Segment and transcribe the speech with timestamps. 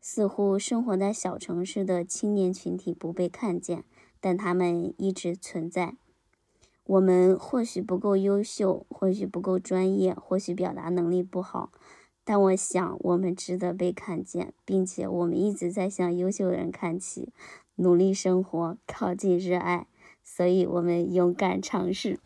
[0.00, 3.84] 似乎生活在小城市的青年群体不被看见，
[4.20, 5.96] 但他们一直存在。
[6.84, 11.70] 我们或许不够优秀，或许不够专业，或许表达能力不好，
[12.24, 17.32] 但我想我们值得被看见，并且我们一直在向优秀人看齐，
[17.76, 19.86] 努力生活，靠近热爱，
[20.24, 22.18] 所以我们勇敢尝试。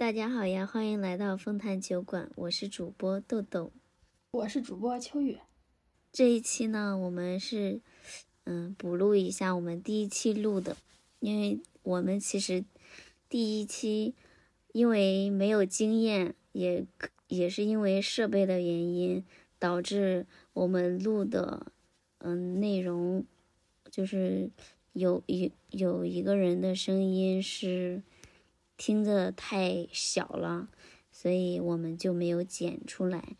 [0.00, 3.70] 大家好呀，欢迎来到丰潭酒馆，我是主播豆豆，
[4.30, 5.36] 我是主播秋雨。
[6.10, 7.82] 这一期呢，我们是
[8.44, 10.78] 嗯补录一下我们第一期录的，
[11.18, 12.64] 因为我们其实
[13.28, 14.14] 第一期
[14.72, 16.86] 因为没有经验，也
[17.28, 19.22] 也是因为设备的原因，
[19.58, 21.66] 导致我们录的
[22.20, 23.26] 嗯内容
[23.90, 24.50] 就是
[24.94, 28.02] 有有有一个人的声音是。
[28.80, 30.70] 听着太小了，
[31.12, 33.36] 所以我们就没有剪出来。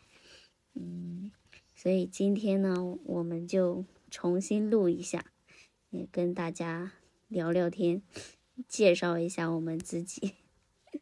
[0.74, 1.32] 嗯，
[1.74, 5.24] 所以今天呢，我们就重新录一下，
[5.88, 6.92] 也跟大家
[7.28, 8.02] 聊聊天，
[8.68, 10.34] 介绍一下我们自己。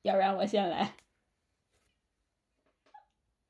[0.00, 0.96] 要不然我先来。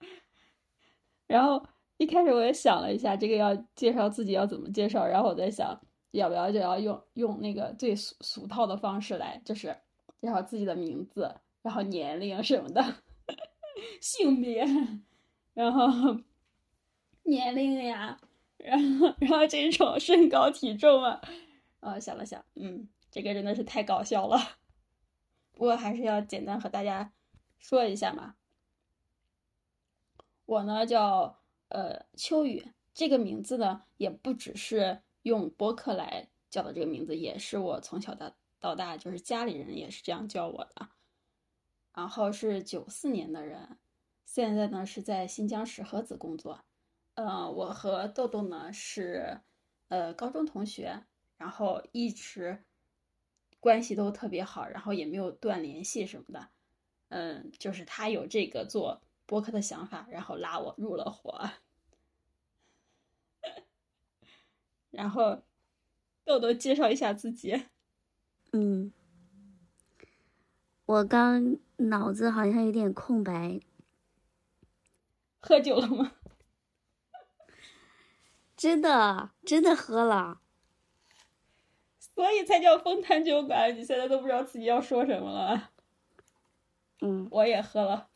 [1.29, 1.65] 然后
[1.99, 5.81] 一开始我也想了一下，这个要介绍自己要怎么介绍，然后我在想。
[6.13, 9.77] 要不要就要用用那个最俗俗套的方式来，就是
[10.21, 12.83] 介绍自己的名字，然后年龄什么的，
[14.01, 14.65] 性别，
[15.53, 16.19] 然后
[17.25, 18.19] 年龄呀，
[18.57, 21.21] 然后然后这种身高体重啊，
[21.81, 24.39] 啊想了想，嗯，这个真的是太搞笑了。
[25.53, 27.13] 不过还是要简单和大家
[27.59, 28.35] 说一下嘛。
[30.47, 35.03] 我呢叫呃秋雨，这个名字呢也不只是。
[35.29, 40.89] 用播客来叫的这个名字，也是我从小到到大，就是家里人也是这样叫我的。
[41.93, 43.79] 然后是九四年的人，
[44.25, 46.65] 现在呢是在新疆石河子工作。
[47.15, 49.41] 呃，我和豆豆呢是
[49.89, 51.05] 呃高中同学，
[51.37, 52.65] 然后一直
[53.61, 56.49] 关系都特别好，然后也没有断联系什么的。
[57.09, 61.51] 嗯，就是他有这个做播客的想法，然后拉我入了伙。
[64.91, 65.43] 然后，
[66.25, 67.65] 豆豆介绍一下自己。
[68.53, 68.93] 嗯，
[70.87, 73.61] 我刚脑子好像有点空白。
[75.41, 76.13] 喝酒了吗？
[78.57, 80.41] 真的，真的喝了。
[81.99, 83.77] 所以才叫丰潭酒馆。
[83.77, 85.71] 你现在都不知道自己要说什么了。
[87.01, 88.09] 嗯，我也喝了，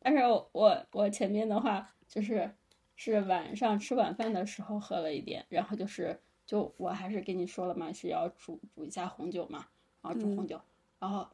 [0.00, 0.20] 但是
[0.52, 2.54] 我我前面的话就是。
[2.96, 9.66] 是晚上吃晚饭的时候喝了一点，然后就是就我还是跟你说了嘛，是要煮煮一下红酒嘛，
[10.02, 10.60] 然后煮红酒，
[10.98, 11.28] 然后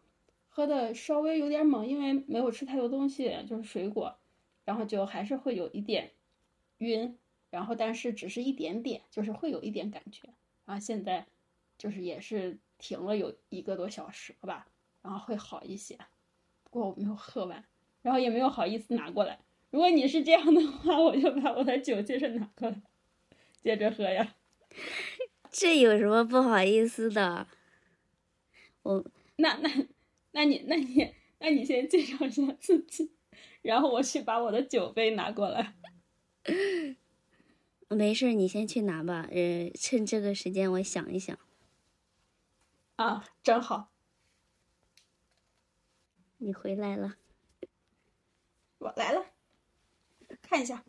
[0.48, 4.16] 喝的稍微有点猛，因为没有吃太多东西，就是水果，
[4.64, 6.10] 然后就还是会有一点
[6.78, 7.18] 晕，
[7.50, 10.28] 然后但是只是一点点，就是会有一点感觉，
[10.64, 11.26] 然后现在
[11.76, 14.66] 就是也是停了有一个多小时了吧，
[15.02, 15.98] 然后会好一些，
[16.64, 17.64] 不过我没有喝完，
[18.02, 19.38] 然后也没有好意思拿过来。
[19.70, 22.82] 如果你是这样的话，我就把我的酒接着拿过来，
[23.62, 24.34] 接着喝呀。
[25.50, 27.46] 这有什么不好意思的？
[28.82, 29.04] 我
[29.36, 29.70] 那那
[30.32, 33.12] 那你那你那你先介绍一下自己，
[33.62, 35.74] 然后我去把我的酒杯拿过来。
[37.88, 39.28] 没事，你先去拿吧。
[39.30, 41.38] 呃，趁这个时间我想一想。
[42.96, 43.90] 啊，真好。
[46.38, 47.16] 你回来了。
[48.78, 49.26] 我来了。
[50.48, 50.82] 看一下，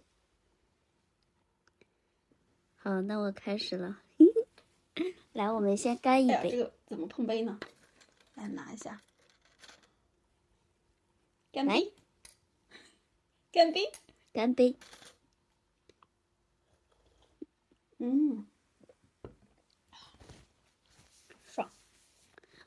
[2.77, 4.01] 好，那我开始了。
[5.33, 6.49] 来，我们先干一杯。
[6.49, 7.59] 这个怎么碰杯呢？
[8.35, 9.01] 来拿一下，
[11.51, 11.91] 干杯！
[13.51, 13.91] 干杯！
[14.31, 14.77] 干杯！
[17.97, 18.47] 嗯，
[21.43, 21.69] 爽。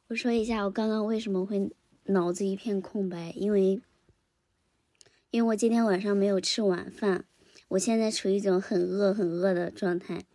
[0.08, 1.74] 我说一下，我刚刚为什么会
[2.04, 3.80] 脑子一片空白，因为。
[5.32, 7.24] 因为我今天晚上没有吃晚饭，
[7.68, 10.26] 我现在处于一种很饿很饿的状态。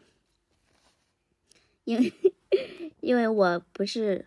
[1.83, 2.11] 因为，
[2.99, 4.25] 因为我不是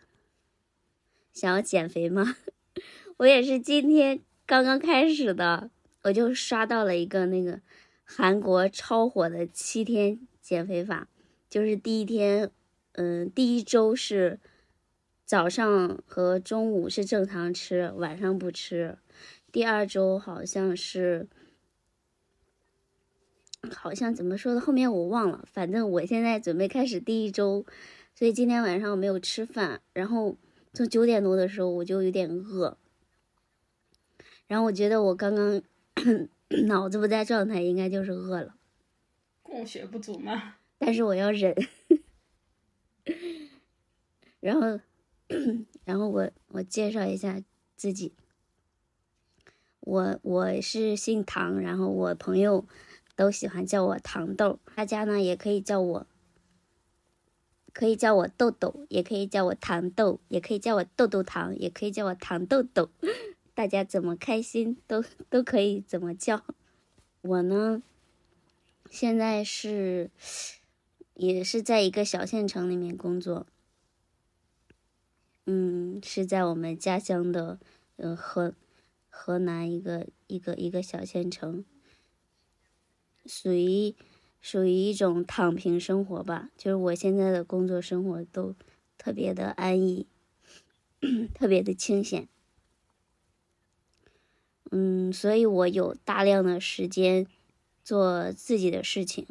[1.32, 2.37] 想要减肥吗？
[3.19, 5.72] 我也是今天刚刚开始的，
[6.02, 7.61] 我就刷到了一个那个
[8.05, 11.08] 韩国超火的七天减肥法，
[11.49, 12.49] 就是第一天，
[12.93, 14.38] 嗯，第一周是
[15.25, 18.99] 早上和中午是正常吃，晚上不吃。
[19.52, 21.29] 第二周好像是
[23.73, 25.44] 好像怎么说的，后面我忘了。
[25.50, 27.67] 反正我现在准备开始第一周，
[28.14, 29.81] 所以今天晚上我没有吃饭。
[29.93, 30.37] 然后
[30.73, 32.76] 从九点多的时候我就有点饿，
[34.47, 35.61] 然后我觉得我刚刚
[36.67, 38.55] 脑子不在状态，应该就是饿了。
[39.43, 40.56] 供血不足吗？
[40.79, 41.55] 但是我要忍。
[44.41, 44.81] 然后，
[45.85, 47.43] 然后我我介绍一下
[47.76, 48.14] 自己。
[49.80, 52.66] 我我是姓唐，然后我朋友
[53.16, 56.06] 都喜欢叫我糖豆，大家呢也可以叫我，
[57.72, 62.90] 可以叫我豆豆，也可以叫我糖豆，也可以叫我豆豆糖，也可以叫我糖豆豆，
[63.54, 66.44] 大家怎么开心都都可以怎么叫。
[67.22, 67.82] 我呢，
[68.90, 70.10] 现在是
[71.14, 73.46] 也是在一个小县城里面工作，
[75.46, 77.58] 嗯，是在我们家乡的，
[77.96, 78.54] 呃河。
[79.10, 81.64] 河南一个一个一个小县城，
[83.26, 83.94] 属于
[84.40, 86.50] 属于一种躺平生活吧。
[86.56, 88.54] 就是我现在的工作生活都
[88.96, 90.06] 特别的安逸，
[91.34, 92.28] 特别的清闲。
[94.70, 97.26] 嗯，所以我有大量的时间
[97.82, 99.26] 做自己的事情。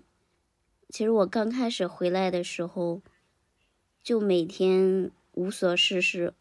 [0.89, 3.01] 其实我刚开始回来的时候，
[4.03, 6.33] 就每天无所事事，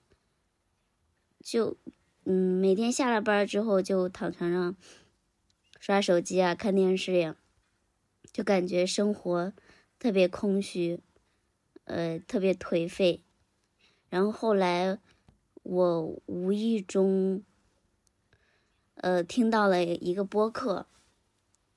[1.40, 1.76] 就。
[2.30, 4.76] 嗯，每天下了班之后就躺床上
[5.80, 7.36] 刷手机啊，看电视呀，
[8.30, 9.54] 就感觉生活
[9.98, 11.00] 特别空虚，
[11.84, 13.22] 呃，特别颓废。
[14.10, 14.98] 然后后来
[15.62, 17.42] 我无意中，
[18.96, 20.86] 呃，听到了一个播客，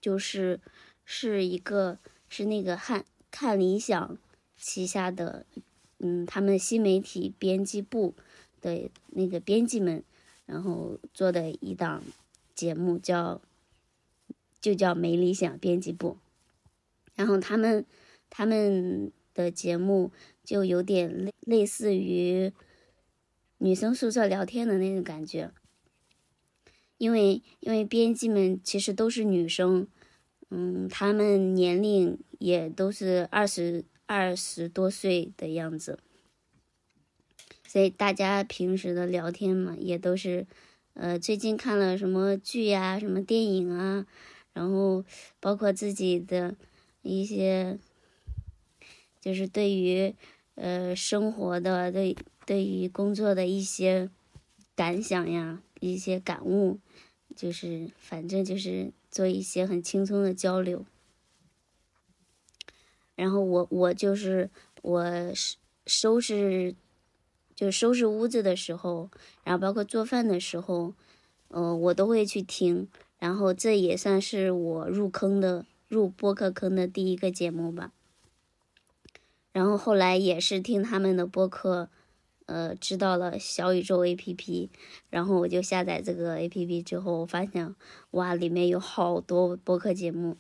[0.02, 0.60] 就是
[1.06, 4.18] 是一个是那个汉看理想
[4.58, 5.46] 旗下的，
[6.00, 8.16] 嗯，他们新媒体编辑部
[8.60, 10.04] 的那个编辑们。
[10.52, 12.04] 然后做的一档
[12.54, 13.42] 节目叫，
[14.60, 16.18] 就叫没理想编辑部，
[17.16, 17.86] 然后他们
[18.30, 20.12] 他们的节目
[20.44, 22.52] 就有点类类似于
[23.60, 25.52] 女生宿舍聊天的那种感觉，
[26.98, 29.88] 因为因为编辑们其实都是女生，
[30.50, 35.98] 嗯，他们年龄也都是二十二十多岁的样子。
[37.72, 40.46] 所以大家平时的聊天嘛，也都是，
[40.94, 44.06] 呃，最近看了什么剧呀，什么电影啊，
[44.52, 45.06] 然后
[45.40, 46.54] 包括自己的
[47.02, 47.80] 一些，
[49.22, 50.14] 就是对于
[50.56, 54.10] 呃生活的对对于工作的一些
[54.76, 56.78] 感想呀，一些感悟，
[57.38, 60.86] 就是反正就是做一些很轻松的交流。
[63.16, 64.50] 然后我我就是
[64.82, 66.76] 我收收拾。
[67.62, 69.12] 就收拾屋子的时候，
[69.44, 70.96] 然后包括做饭的时候，
[71.50, 72.88] 呃，我都会去听。
[73.20, 77.92] 然后这也算是我入坑的入播客坑的第一个节目吧。
[79.52, 81.90] 然后后来也是听他们的播客，
[82.48, 84.70] 呃，知道了小宇宙 APP，
[85.12, 87.76] 然后我就下载这个 APP 之后，发现
[88.10, 90.36] 哇，里面有好多播客节目。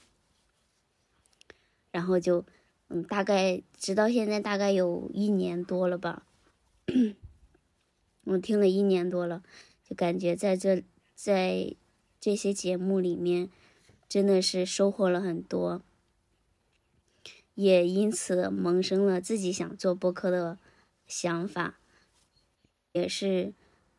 [1.92, 2.44] 然后就，
[2.88, 6.24] 嗯，大概直到现在大概有一年多了吧。
[8.26, 9.44] 我听了一年多了，
[9.88, 10.84] 就感觉在这
[11.16, 11.76] 在
[12.20, 13.50] 这些节目里面，
[14.08, 15.82] 真的是收获了很多，
[17.56, 20.58] 也因此萌生了自己想做播客的
[21.08, 21.80] 想法，
[22.94, 23.54] 也是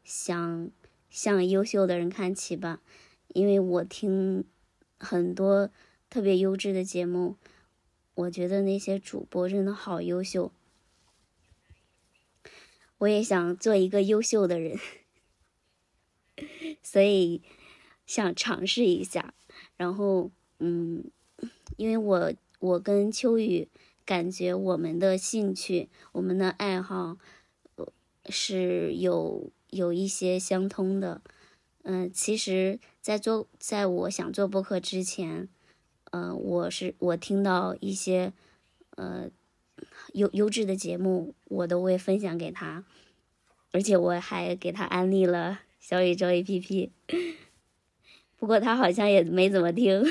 [0.05, 0.71] 想
[1.11, 2.81] 向优秀的人看齐吧。
[3.29, 4.45] 因为我听
[4.99, 5.71] 很多
[6.11, 7.37] 特别优质的节目，
[8.15, 10.53] 我觉得那些主播真的好优秀。
[13.03, 14.79] 我也想做一个优秀的人，
[16.85, 17.43] 所以
[18.07, 19.35] 想尝试一下。
[19.77, 20.31] 然后，
[20.61, 21.11] 嗯，
[21.77, 23.67] 因为我我跟秋雨
[24.05, 27.17] 感觉我们的兴趣、我们的爱好
[28.29, 31.23] 是有有一些相通的。
[31.83, 35.49] 嗯，其实，在做在我想做播客之前，
[36.13, 38.33] 嗯，我是我听到一些
[38.91, 39.29] 呃。
[40.15, 42.85] 优优质的节目，我都会分享给他，
[43.73, 46.91] 而且我还给他安利了小宇宙 APP。
[48.37, 50.05] 不过他好像也没怎么听，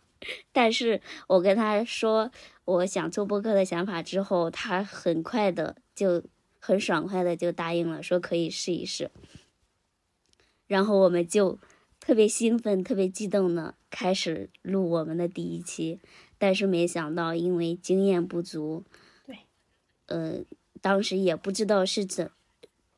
[0.52, 2.30] 但是我跟他说
[2.64, 6.22] 我想做播客的想法之后，他很快的就
[6.58, 9.10] 很爽快的就答应了，说可以试一试。
[10.66, 11.58] 然后我们就
[11.98, 15.98] 特别兴奋、特别激动的开始录我们的第一期，
[16.36, 18.84] 但是没想到因为经验不足。
[20.08, 20.44] 呃，
[20.82, 22.30] 当时也不知道是怎，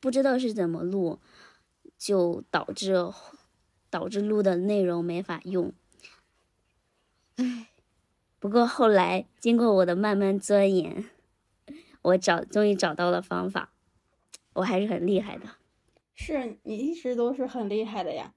[0.01, 1.19] 不知道是怎么录，
[1.97, 2.95] 就导致
[3.91, 5.73] 导致录的内容没法用。
[7.37, 7.69] 唉，
[8.39, 11.07] 不过后来经过我的慢慢钻研，
[12.03, 13.73] 我找终于找到了方法，
[14.55, 15.57] 我还是很厉害的。
[16.15, 18.35] 是你一直都是很厉害的呀，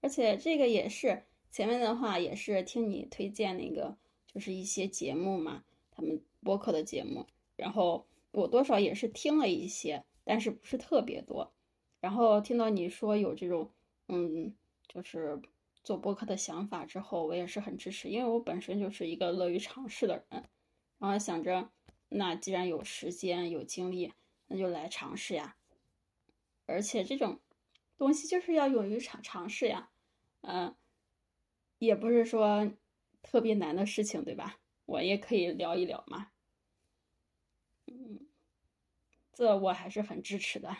[0.00, 7.26] 而且这个也是前面的话也是听你推荐那个，就是一些节目嘛，他们播客的节目，
[7.56, 11.54] 然后我多少也是听了一些，但是不是特别多。
[12.00, 13.70] 然后听到你说有这种，
[14.08, 14.54] 嗯，
[14.88, 15.40] 就是
[15.82, 20.44] 做播客的想法之后，我也是很支持，因为我本身就是一个乐于尝试的人，
[20.98, 21.70] 然后想着，
[22.08, 24.12] 那既然有时间有精力，
[24.48, 25.56] 那就来尝试呀。
[26.66, 27.40] 而且这种
[27.96, 29.90] 东西就是要勇于尝尝试呀，
[30.40, 30.74] 嗯，
[31.78, 32.72] 也不是说
[33.22, 34.58] 特别难的事情，对吧？
[34.86, 36.30] 我也可以聊一聊嘛，
[37.86, 38.26] 嗯，
[39.34, 40.76] 这我还是很支持的。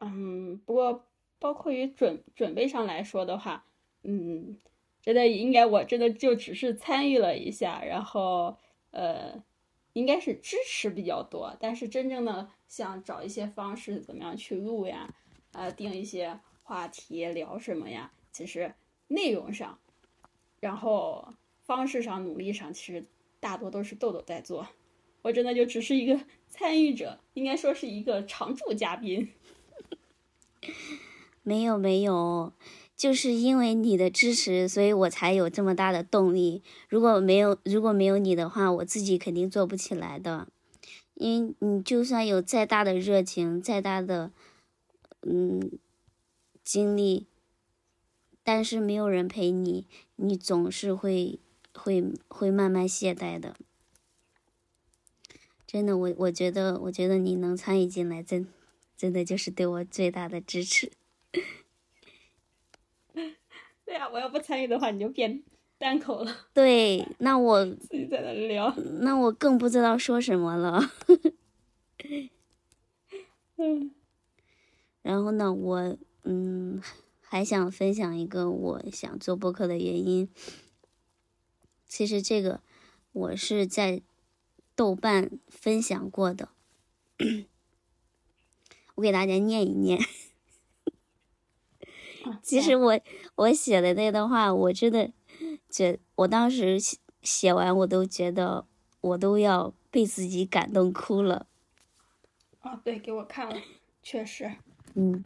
[0.00, 3.66] 嗯，不过包括于准准备上来说的话，
[4.02, 4.58] 嗯，
[5.00, 8.58] 真的应该我真的就只是参与了一下，然后
[8.90, 9.42] 呃。
[9.94, 15.14] 应该是支持比较多，但是真正的想找一些方式怎么样去录呀，
[15.52, 18.10] 呃，定一些话题聊什么呀？
[18.32, 18.74] 其实
[19.08, 19.78] 内容上，
[20.60, 23.04] 然后方式上努力上，其实
[23.38, 24.66] 大多都是豆豆在做，
[25.22, 29.28] 我真的就只是一个 参与者，应该说是一个常驻嘉宾。
[31.42, 32.52] 没有没有。
[32.94, 36.62] 就是因为你的支持，所以我才有这么大的动力。
[36.88, 40.46] 如果没有如果没有你的话，我自己肯定做不起来的。
[41.14, 44.30] 因为你就算有再大的热情，再大的
[45.22, 45.78] 嗯
[46.62, 47.26] 精力，
[48.44, 51.40] 但是没有人陪你，你总是会
[51.74, 53.56] 会会慢慢懈怠的。
[55.72, 58.46] 真的，我我觉得我觉得你能参与进来，真
[58.94, 60.92] 真的就是对我最大的支持。
[63.86, 65.42] 对呀，我要不参与的话，你就变
[65.78, 66.36] 单口了。
[66.52, 70.92] 对，那我自己在那聊，那我更不知道说什么了。
[73.56, 73.90] 嗯，
[75.00, 76.82] 然后呢，我嗯
[77.22, 80.28] 还想分享一个我想做播客的原因。
[81.86, 82.60] 其实这个
[83.12, 84.02] 我是在
[84.74, 86.48] 豆瓣分享过的，
[88.96, 90.00] 我给大家念一念。
[92.42, 93.00] 其实我
[93.34, 95.12] 我写的那段话，我真的
[95.68, 98.66] 觉，我当时写写完，我都觉得
[99.00, 101.46] 我都要被自己感动哭了。
[102.60, 103.60] 啊，对，给我看了，
[104.04, 104.54] 确实，
[104.94, 105.24] 嗯，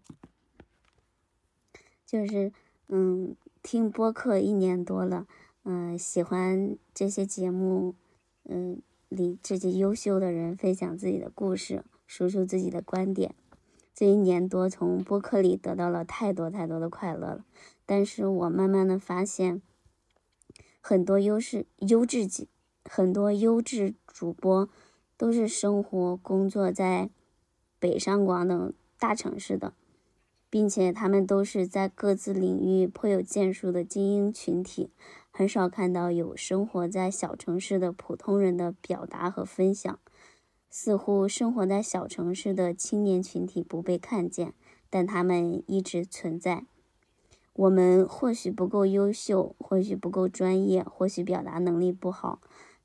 [2.06, 2.50] 就是
[2.88, 5.26] 嗯，听播客一年多了，
[5.64, 7.94] 嗯，喜欢这些节目，
[8.44, 13.34] 嗯，里这些优秀的人分享自己的故事，说出自己的观点。
[13.94, 17.44] 这一年多，从播客里得到了太多太多的快乐了。
[17.86, 19.62] 但是我慢慢的发现，
[20.80, 22.48] 很多优势优质级
[22.84, 24.68] 很多优质主播
[25.16, 27.10] 都是生活工作在
[27.78, 29.72] 北上广等大城市的，
[30.50, 34.90] 并且他们都是在各自领域颇有建树的精英群体，
[35.37, 39.99] 很少看到有生活在小城市的普通人的表达和分享。
[40.71, 44.55] 似乎生活在小城市的青年群体不被看见，
[44.88, 46.64] 但他们一直存在。
[47.52, 52.40] 我们或许不够优秀，或许不够专业，或许表达能力不好，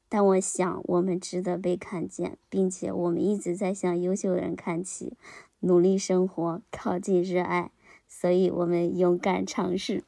[0.09, 5.13] 但我想我们值得被看见，并且我们一直在向优秀人看齐，
[5.61, 7.71] 努力生活，靠近热爱，
[8.09, 10.03] 所以我们勇敢尝试。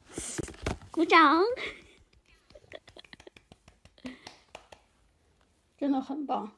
[0.90, 1.42] 鼓掌！
[5.84, 6.56] 真的很棒。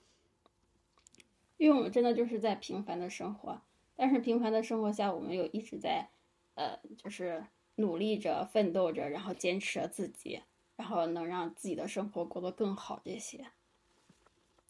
[1.56, 3.60] 因为我们真的就是在平凡的生活，
[3.96, 6.10] 但是平凡的生活下，我们又一直在，
[6.54, 10.42] 呃，就是努力着、奋斗着，然后坚持着自己，
[10.76, 13.00] 然后能让自己的生活过得更好。
[13.04, 13.48] 这些，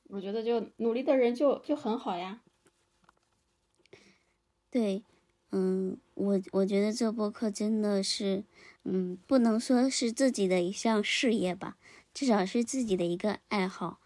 [0.05, 2.41] 我觉得就努力的人就就很好呀。
[4.71, 5.03] 对，
[5.51, 8.43] 嗯，我我觉得这播客真的是，
[8.85, 11.77] 嗯，不能说是自己的一项事业吧，
[12.15, 14.01] 至少是自己的一个爱好。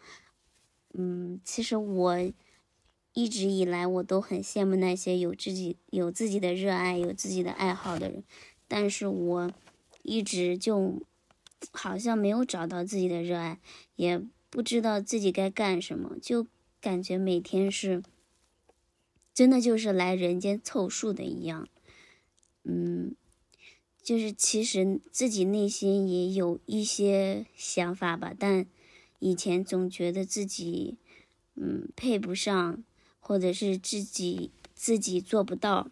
[0.94, 2.32] 嗯，其实我。
[3.12, 8.22] 一直以来，我都很羡慕那些有自己、有自己的热爱、有自己的爱好的人，
[8.68, 9.52] 但是我
[10.02, 11.02] 一直就
[11.72, 13.58] 好像没有找到自己的热爱，
[13.96, 16.46] 也不知道自己该干什么，就
[16.80, 18.00] 感觉每天是
[19.34, 21.68] 真的就是来人间凑数的一样。
[22.62, 23.16] 嗯，
[24.00, 28.66] 就是其实自己内心也有一些想法吧，但
[29.20, 30.98] 以前总觉得自己
[31.54, 32.82] 嗯配不上。
[33.22, 35.90] 或者是自己自己做不到，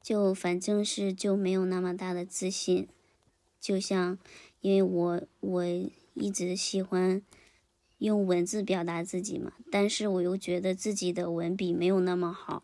[0.00, 2.86] 就反正是就没有那么大的自信，
[3.58, 4.18] 就像，
[4.60, 5.64] 因为我我
[6.14, 7.22] 一直喜欢
[7.98, 12.62] 用文字表达自己嘛，但是我又觉得自己的文笔没有那么好。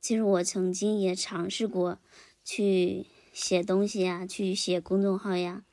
[0.00, 1.98] 其实我曾经也尝试过
[2.42, 5.64] 去写东西呀，去写公众号呀，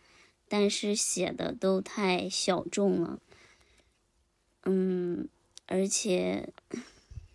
[0.48, 3.20] 但是写的都太小众了。
[4.64, 5.28] 嗯，
[5.68, 6.54] 而且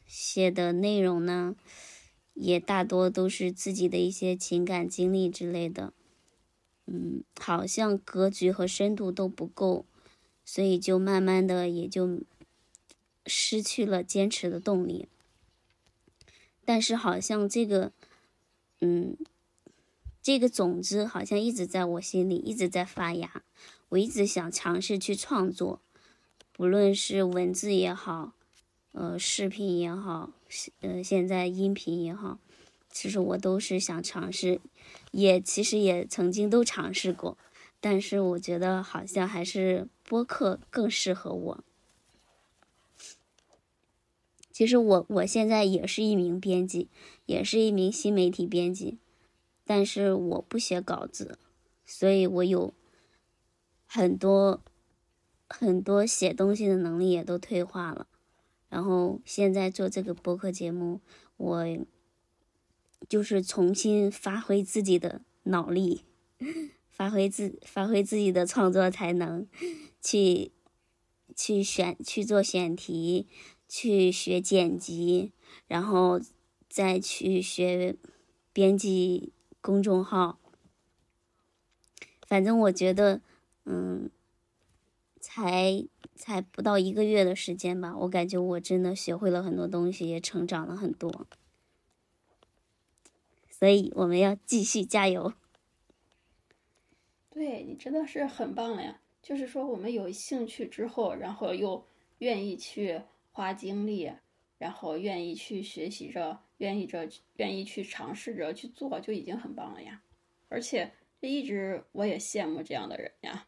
[0.07, 1.55] 写的内容呢，
[2.35, 5.93] 也大多都是自己的一些情感经历之类的。
[6.87, 9.87] 嗯，好像格局和深度都不够，
[10.45, 12.21] 所以就慢慢的也就
[13.27, 15.09] 失去了坚持的动力。
[16.65, 17.93] 但是好像这个，
[18.81, 19.17] 嗯，
[20.23, 23.43] 这个种子好像一直在我心里一直在发芽。
[23.91, 25.81] 我一直想尝试去创作，
[26.53, 28.35] 不论是文字也好，
[28.93, 30.31] 呃，视频也好，
[30.81, 32.39] 呃，现在音频也好，
[32.89, 34.61] 其实我都是想尝试，
[35.11, 37.37] 也其实也曾经都尝试过，
[37.81, 41.65] 但是我觉得好像还是播客更适合我。
[44.53, 46.89] 其实我我现在也是一名编辑，
[47.27, 48.99] 也是一名新媒体编辑，
[49.71, 51.39] 但是我不写稿子，
[51.87, 52.75] 所以我有
[53.87, 54.65] 很多
[55.49, 58.09] 很多写东西的能力也都退化了。
[58.69, 61.01] 然后现在做这个播客节目，
[61.37, 61.65] 我
[63.09, 66.03] 就是重新发挥自己的脑力，
[66.89, 69.47] 发挥自发挥自己的创作才能，
[70.03, 70.51] 去
[71.37, 73.29] 去选去做选题。
[73.73, 75.31] 去学剪辑，
[75.69, 76.21] 然后
[76.69, 77.95] 再去学
[78.53, 80.39] 编辑公众号。
[82.27, 83.21] 反正我觉得，
[83.65, 84.11] 嗯，
[85.21, 91.27] 才才不到一个月的时间吧，我感觉我真的学会了很多东西，也成长了很多。
[93.51, 95.35] 所以我们要继续加油。
[97.31, 99.01] 对你真的是很棒呀！
[99.23, 101.87] 就是说，我们有兴趣之后，然后又
[102.19, 103.03] 愿意去。
[103.33, 104.11] 花精力，
[104.59, 110.03] 然后愿意去学习着，愿意着，愿意去尝试着去做，就已经很棒了呀。
[110.49, 113.47] 而且，这一直我也羡慕这样的人呀，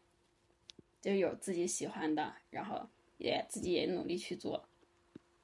[1.01, 4.67] 就有自己喜欢的，然后也自己也努力去做，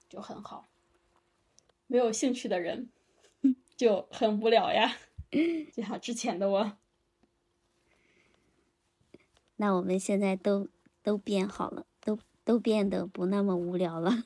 [0.07, 0.69] 就很好。
[1.87, 2.89] 没有兴趣的人
[3.75, 4.97] 就很无聊呀，
[5.73, 6.77] 就像之前的我。
[9.57, 10.67] 那我们现在都
[11.01, 11.85] 都变好了。
[12.01, 14.23] 都都变得不那么无聊了，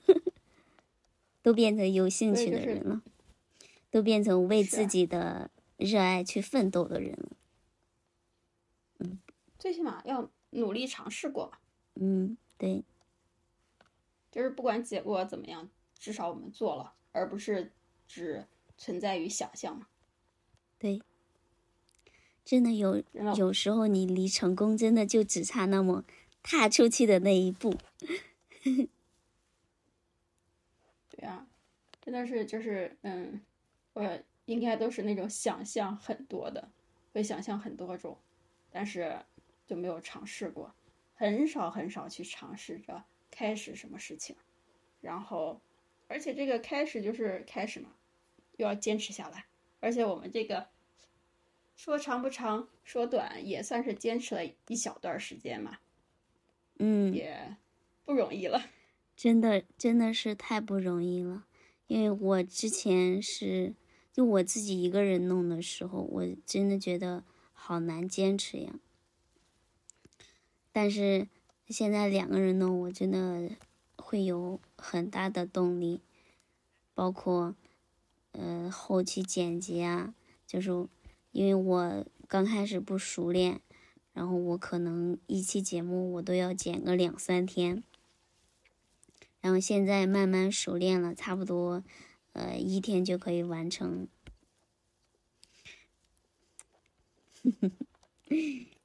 [1.41, 3.01] 都变成有兴趣的人了，
[3.93, 7.37] 都变成为自己的热爱去奋斗的人了。
[8.97, 9.19] 嗯，
[9.59, 11.61] 最起码要努力尝试过吧。
[11.93, 12.83] 嗯，对。
[14.31, 17.71] 就是不管结果怎么样，至少我们做了，而不是
[18.07, 18.47] 只
[18.79, 19.85] 存在于想象嘛。
[20.79, 20.99] 对。
[22.43, 23.03] 真的有，
[23.37, 26.03] 有时候你离成功真的就只差那么。
[26.41, 27.73] 踏出去的那一步，
[28.59, 28.89] 对
[31.19, 31.47] 呀，
[32.01, 33.39] 真的是就是嗯，
[33.93, 36.71] 我应该都是那种想象很多的，
[37.13, 38.17] 会想象很多种，
[38.69, 39.17] 但是
[39.65, 40.73] 就没有尝试过，
[41.13, 44.35] 很少很少去尝试着开始什么事情，
[44.99, 45.61] 然后，
[46.07, 47.89] 而且这个开始就是开始嘛，
[48.57, 49.45] 又要坚持下来，
[49.79, 50.67] 而且我们这个
[51.75, 55.77] 说长不长，说短也算是坚持了一小段时间嘛。
[56.79, 57.55] 嗯，也
[58.03, 58.63] 不容易了，
[59.15, 61.45] 真的真的是太不容易了。
[61.85, 63.75] 因为我之前是
[64.13, 68.75] 就我自己一个人弄的时候，我真的觉得好难坚持呀。
[70.71, 71.27] 但是
[71.67, 73.49] 现在两个人弄，我真的
[73.97, 75.99] 会有很大的动力，
[76.93, 77.55] 包括
[78.31, 80.13] 呃后期剪辑啊，
[80.47, 80.69] 就是
[81.31, 83.59] 因为我刚开始不熟练。
[84.13, 87.83] 然后我可能一期节目我都要剪个两三天，
[89.41, 91.83] 然后现在慢慢熟练了，差不多，
[92.33, 94.07] 呃，一天就可以完成。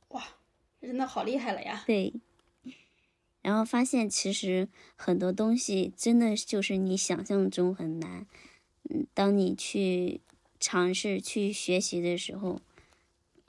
[0.08, 0.24] 哇，
[0.80, 1.82] 真的好厉害了呀！
[1.86, 2.14] 对。
[3.42, 8.26] 然后发现其实很多东西真的就是你想象中很难，
[8.90, 10.20] 嗯，当你去
[10.60, 12.60] 尝试去学习的时候，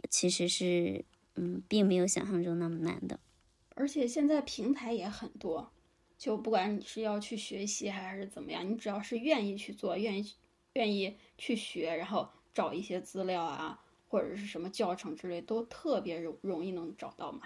[0.09, 1.05] 其实是。
[1.35, 3.17] 嗯，并没有想象中那么难的，
[3.73, 5.71] 而且现在平台也很多，
[6.19, 10.33] 就不管你是要去学习还是怎么样，你只要是愿意去做，愿意
[10.73, 17.43] 愿意去学，然后找一些资料啊，或者是什么教程之类，都特别容容易能找到嘛。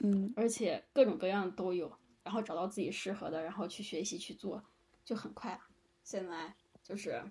[0.00, 1.90] 嗯，而且各种各样都有，
[2.22, 4.62] 然后找到自己适合的，然后去学习去做，
[5.02, 5.58] 就很快。
[6.04, 7.24] 现在就是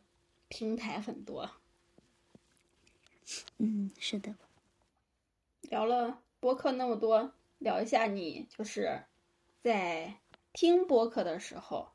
[0.48, 1.48] 平台很多。
[3.60, 4.36] 嗯，是的。
[5.62, 9.04] 聊了播客那么多，聊一下你就是
[9.62, 10.20] 在
[10.54, 11.90] 听播客的时候，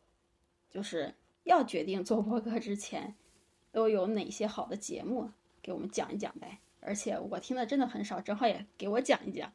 [0.71, 3.15] 就是要决定做播客之前，
[3.73, 6.61] 都有哪些好的节目，给我们讲一讲呗。
[6.81, 9.53] 而且我听的真的很少，正好也给我讲一讲。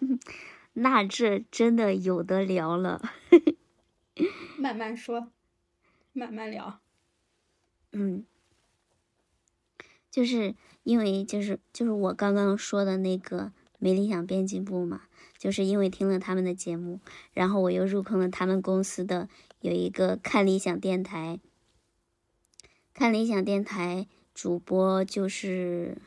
[0.74, 3.00] 那这真的有的聊了，
[4.58, 5.30] 慢慢说，
[6.12, 6.80] 慢慢聊。
[7.92, 8.26] 嗯，
[10.10, 15.05] 就是因为就是就是我刚刚说的那个没理想编辑部嘛，
[15.38, 17.00] 就是因为听了他们的节目，
[17.32, 19.28] 然后我又入坑了他们公司的
[19.60, 21.40] 有一个看理想电台，
[22.94, 25.98] 看理想电台主播就是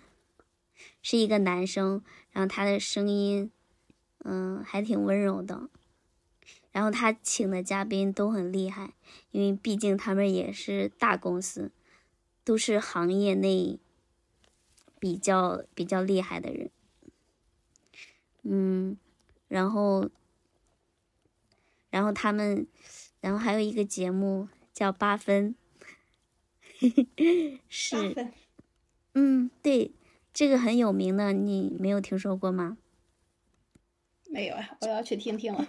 [1.02, 3.52] 是一个男生，然后他的声音。
[4.26, 5.70] 嗯，还挺温柔的。
[6.74, 8.94] 然后他请的嘉宾都很厉害，
[9.32, 11.72] 因为毕竟他们也是大公司，
[12.44, 13.80] 都是行业内
[15.00, 16.70] 比较比较厉害的人。
[18.44, 18.98] 嗯，
[19.50, 20.10] 然后，
[21.90, 22.66] 然后他们，
[23.20, 25.56] 然后还有一个节目叫八分，
[27.68, 28.32] 是，
[29.14, 29.92] 嗯，对，
[30.32, 32.78] 这个很有名的，你没有听说过吗？
[34.30, 35.68] 没有啊，我要去听听了。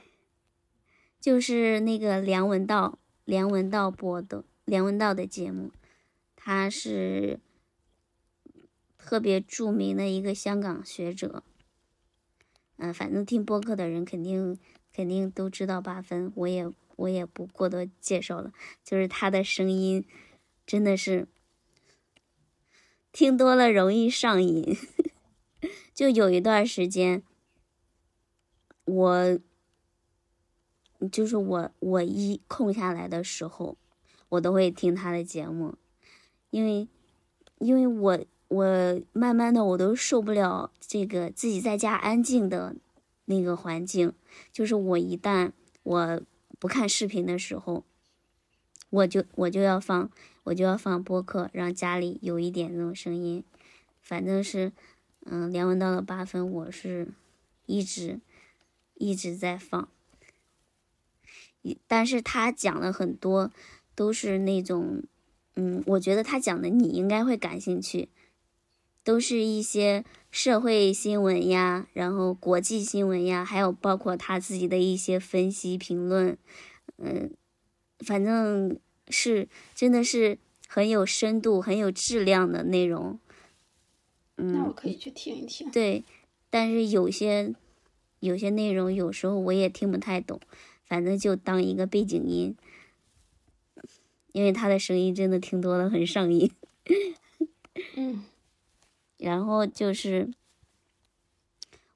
[1.19, 5.73] 就是那个梁文道，梁文道播的梁文道的节目，
[6.37, 7.41] 他是
[8.99, 11.43] 特别著名的一个香港学者。
[12.81, 14.59] 嗯，反正听播客的人肯定
[14.93, 16.67] 肯定都知道八分，我也
[16.97, 18.53] 我也不过多介绍了。
[18.83, 20.05] 就是他的声音
[20.67, 21.29] 真的是
[23.13, 24.77] 听多了容易上瘾，
[25.95, 27.23] 就有一段时间。
[28.87, 29.39] 我
[31.13, 33.77] 就是我，我一空下来的时候，
[34.31, 35.77] 我都会听他的节目，
[36.49, 36.89] 因为，
[37.59, 42.77] 因为我我慢慢的我都受不了这个自己在家安静的
[43.25, 44.13] 那个环境，
[44.53, 46.21] 就是我一旦我
[46.59, 47.85] 不看视频的时候，
[48.91, 50.11] 我就我就要放
[50.45, 53.43] 我就要放播客，让家里有一点那种声音，
[54.03, 54.73] 反正是，
[55.25, 57.09] 嗯，梁文道的八分，我是
[57.67, 58.21] 一直。
[59.03, 59.89] 一直在放，
[61.87, 63.51] 但是他讲了很多，
[63.95, 65.03] 都是那种，
[65.55, 68.11] 嗯，我觉得他讲的你应该会感兴趣，
[69.03, 76.37] 都是一些社会新闻呀，然后国际新闻呀，还有包括他自己的一些分析评论，
[76.99, 77.33] 嗯，
[77.99, 83.19] 反正是真的是很有深度、很有质量的内容。
[84.37, 85.71] 嗯，那我可以去听一听。
[85.71, 86.05] 对，
[86.49, 87.55] 但是有些。
[88.23, 90.39] 有些内容有时候我也听不太懂，
[90.85, 92.55] 反正就当一个背景音，
[94.33, 96.53] 因为他的声音真的听多了很上瘾。
[97.97, 98.23] 嗯，
[99.21, 100.33] 然后就是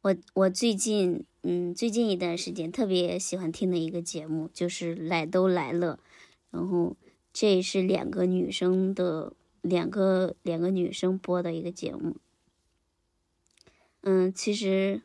[0.02, 5.96] 我我最近嗯最近一段时间特别喜欢听的一个节目就是《来都来了》，
[6.50, 6.96] 然后
[7.32, 9.32] 这是两个女生的
[9.62, 12.16] 两个两个女生播的一个节目。
[14.02, 15.02] 嗯，其实。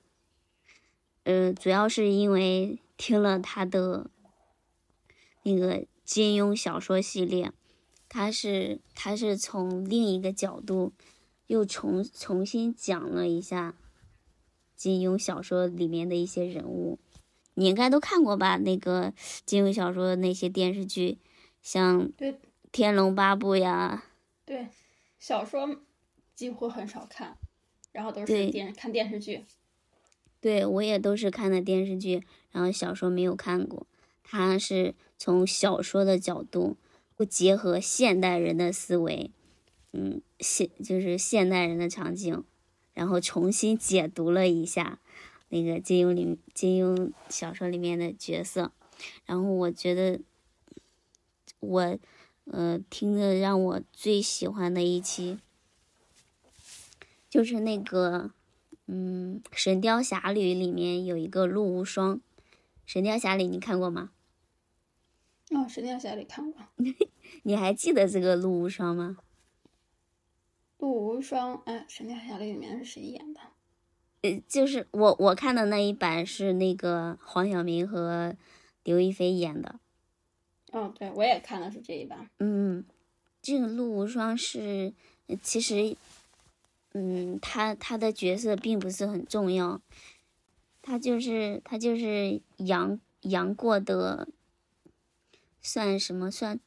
[1.26, 4.10] 呃，主要是因为听了他的
[5.44, 7.52] 那个金庸小说系列，
[8.08, 10.92] 他是他是从另一个角度
[11.50, 13.74] 又重重新讲了一下
[14.76, 17.00] 金庸小说里面的一些人物，
[17.56, 18.58] 你应该都看过吧？
[18.58, 19.16] 那个
[19.48, 21.18] 金庸小说的那些电视剧，
[21.64, 22.34] 像对
[22.72, 24.04] 《天龙八部》呀，
[24.46, 24.68] 对，
[25.18, 25.82] 小说
[26.36, 27.36] 几乎很少看，
[27.92, 29.46] 然后都是电看电视剧。
[30.40, 33.88] 对，我也都是看的电视剧，然后小说没有看过。
[34.22, 36.78] 他是从小说的角度，
[37.16, 39.32] 不结合现代人的思维，
[39.92, 42.44] 嗯，现就是现代人的场景，
[42.94, 45.00] 然后重新解读了一下
[45.50, 48.72] 那个金庸里金庸小说里面的角色。
[49.26, 50.20] 然后我觉得，
[51.60, 52.00] 我，
[52.46, 55.40] 呃，听着让我最喜欢的一期，
[57.30, 58.32] 就是那个。
[58.92, 62.18] 嗯，《神雕侠侣》里面有一个陆无双，
[62.88, 64.10] 《神雕侠侣》你看过吗？
[65.52, 66.60] 哦，《神雕侠侣》看过。
[67.46, 69.20] 你还记得这个陆无双吗？
[70.80, 73.40] 陆无双，哎，《神雕侠侣》里面是谁演的？
[74.24, 78.36] 呃，就是我我看的那一版是那个黄晓明和
[78.84, 79.80] 刘亦菲演的。
[80.72, 82.30] 哦，对，我也看的是这一版。
[82.40, 82.84] 嗯，
[83.42, 84.92] 这个陆无双是
[85.44, 85.96] 其实。
[86.92, 89.80] 嗯，他他的角色并不是很重要，
[90.82, 94.28] 他就是他就是杨杨过的，
[95.62, 96.60] 算什么算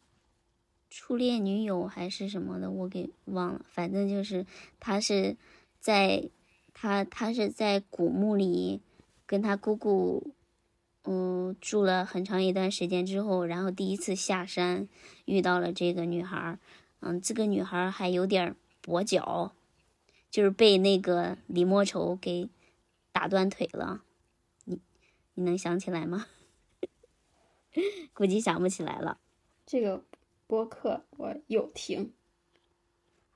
[0.94, 3.64] 初恋女友还是什么的，我给忘了。
[3.66, 4.44] 反正就是
[4.78, 5.38] 他是
[5.80, 6.28] 在
[6.74, 8.82] 他他是在古墓里
[9.24, 10.34] 跟他姑姑，
[11.04, 14.86] 嗯，住了很长一段时间之后，然后第一次下山
[15.24, 16.58] 遇到了这个女孩儿，
[17.00, 19.54] 嗯，这个女孩还有点跛脚，
[20.30, 22.50] 就是被那个李莫愁给
[23.12, 24.02] 打断腿了。
[24.64, 24.78] 你
[25.32, 26.26] 你能想起来吗？
[28.12, 29.18] 估计想不起来了。
[29.64, 30.04] 这个
[30.52, 32.12] 播客我有听。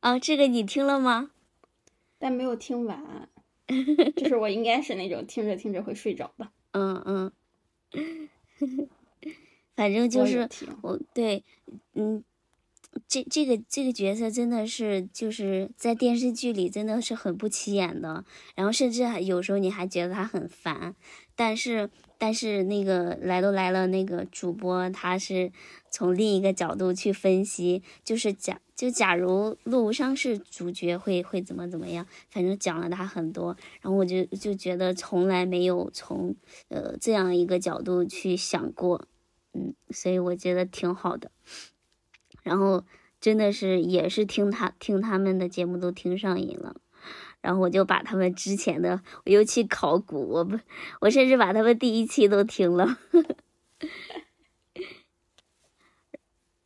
[0.00, 1.30] 啊，这个你听了吗？
[2.18, 3.30] 但没有听完，
[4.14, 6.50] 就是我应该是那种听着听着会睡着的。
[6.72, 7.32] 嗯嗯，
[9.74, 10.46] 反正就是
[10.82, 11.42] 我对，
[11.94, 12.22] 嗯，
[13.08, 20.94] 这这个这个角色真的是就是在电视剧里真的是很不起眼的，然后甚至还有时候你还觉得他很烦，
[21.34, 21.88] 但是。
[22.18, 25.52] 但是那个来都来了，那个主播他是
[25.96, 36.36] 从另一个角度去分析，就是假就假如陆无伤是主角会会怎么怎么样，反正讲了他很多，然后我就就觉得从来没有从
[36.68, 39.06] 呃这样一个角度去想过，
[39.54, 41.30] 嗯，所以我觉得挺好的，
[42.42, 42.84] 然后
[43.18, 46.76] 真的是也是听他听他们的节目都听上瘾了。
[47.40, 50.58] 然后我就把他们之前的，我又去考古，我不，
[51.00, 52.98] 我甚至把他们第一期都听了。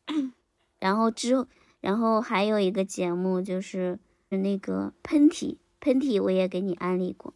[0.79, 1.47] 然后之后，
[1.79, 7.33] 然后还有一个节目就是那个喷嚏，喷嚏我也给你安利过。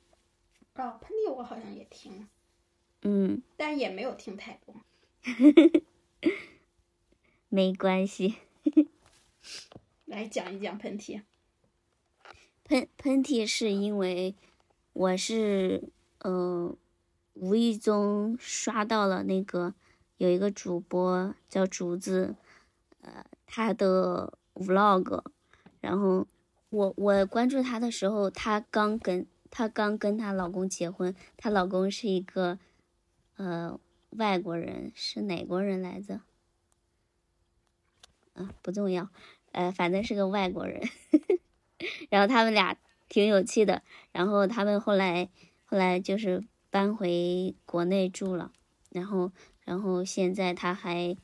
[0.75, 2.27] 哦，喷嚏我好像也听了，
[3.03, 4.75] 嗯，但也没有听太多。
[7.49, 8.35] 没关系，
[10.05, 11.21] 来讲一讲喷嚏。
[12.63, 14.35] 喷喷嚏是因为
[14.91, 16.75] 我是呃
[17.35, 19.75] 无意中刷到了那个
[20.17, 22.35] 有一个主播叫竹子，
[23.05, 25.23] 呃他的 vlog，
[25.79, 26.25] 然后
[26.69, 32.57] 我我关注他的时候，他刚跟他刚跟她老公结婚，她老公是一个
[33.37, 36.21] 呃外国人，是哪国人来着？
[38.33, 39.09] 啊不重要，
[39.51, 40.81] 呃反正是个外国人。
[42.09, 42.75] 然后他们俩
[43.07, 45.29] 挺有趣的，然后他们后来
[45.65, 48.51] 后来就是搬回国内住了，
[48.89, 49.31] 然后
[49.63, 51.15] 然后现在他还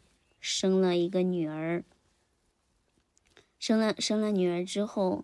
[0.42, 1.86] 生了一个女儿，
[3.58, 5.24] 生了生了女儿之后，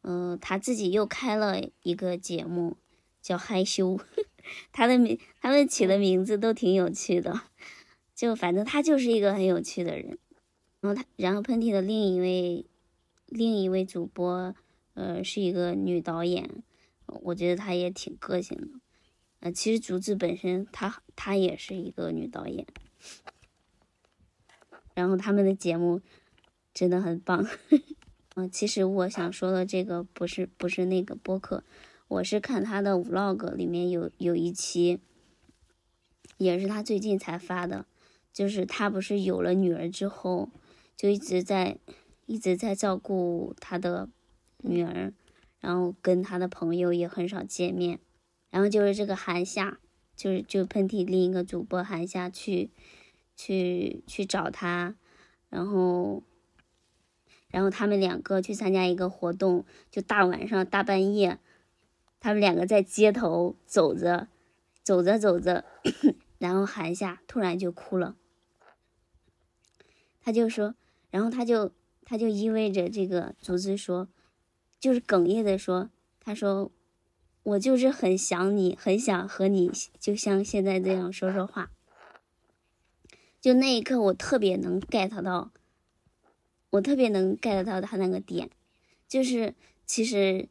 [0.00, 2.78] 嗯，他自己又开了一个节目，
[3.20, 4.00] 叫害羞，
[4.72, 7.42] 他的名他们起的名字都挺有趣的，
[8.14, 10.18] 就反正他就是一个很有趣的人，
[10.80, 12.64] 然后他然后喷嚏的另一位。
[13.28, 14.54] 另一位主播，
[14.94, 16.62] 呃，是一个女导演，
[17.06, 18.68] 我觉得她也挺个性的。
[19.40, 22.64] 呃，其实竹子本身她她也是一个女导演，
[24.96, 26.00] 然后他们的节目
[26.74, 27.46] 真的很棒。
[28.34, 31.62] 嗯，其实我想说的这个不是不是那个播客，
[32.08, 34.98] 我是看他的 vlog 里面有有一期，
[36.38, 37.86] 也是他最近才发的，
[38.32, 40.50] 就是他不是有了女儿之后，
[40.96, 41.78] 就一直在。
[42.28, 44.08] 一直在照顾他的
[44.56, 45.12] 女儿，
[45.60, 48.00] 然后跟他的朋友也很少见面。
[48.50, 49.78] 然后就是这个韩夏，
[50.16, 52.70] 就是就喷嚏另一个主播韩夏去
[53.36, 54.96] 去去找他，
[55.48, 56.22] 然后
[57.48, 61.38] 然后他们两个去参加一个活动，就大晚上大半夜，
[62.18, 64.28] 他们两个在街头走着
[64.82, 65.64] 走着走着，
[66.38, 68.16] 然后韩夏突然就哭了，
[70.20, 70.74] 他就说，
[71.10, 71.72] 然后他就。
[72.08, 74.08] 他就意味着这个竹子说，
[74.78, 76.70] 就是哽咽的说，他说，
[77.42, 81.72] 我就是很想你，很想和你，就像现在这样说说话。
[83.46, 85.52] 就那一刻，我特别能 get 到，
[86.70, 88.50] 我特别能 get 到他那个点，
[89.06, 89.54] 就是
[89.86, 90.48] 其实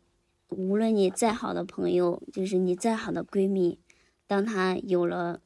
[0.47, 3.79] 无论你再好的朋友，就是你再好的闺蜜，
[4.27, 5.41] 当她有了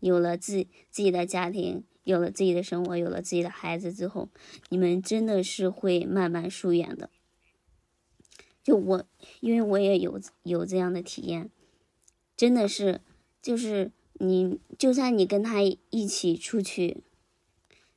[0.00, 1.84] 有了自自己的家庭。
[2.02, 4.28] 有了自己的生活，有了自己的孩子之后，
[4.70, 7.10] 你们真的是会慢慢疏远的。
[8.64, 9.06] 就我，
[9.38, 11.48] 因为我也有有这样的体验，
[12.36, 13.00] 真的是，
[13.40, 17.02] 就是你，就算你跟他一起出去，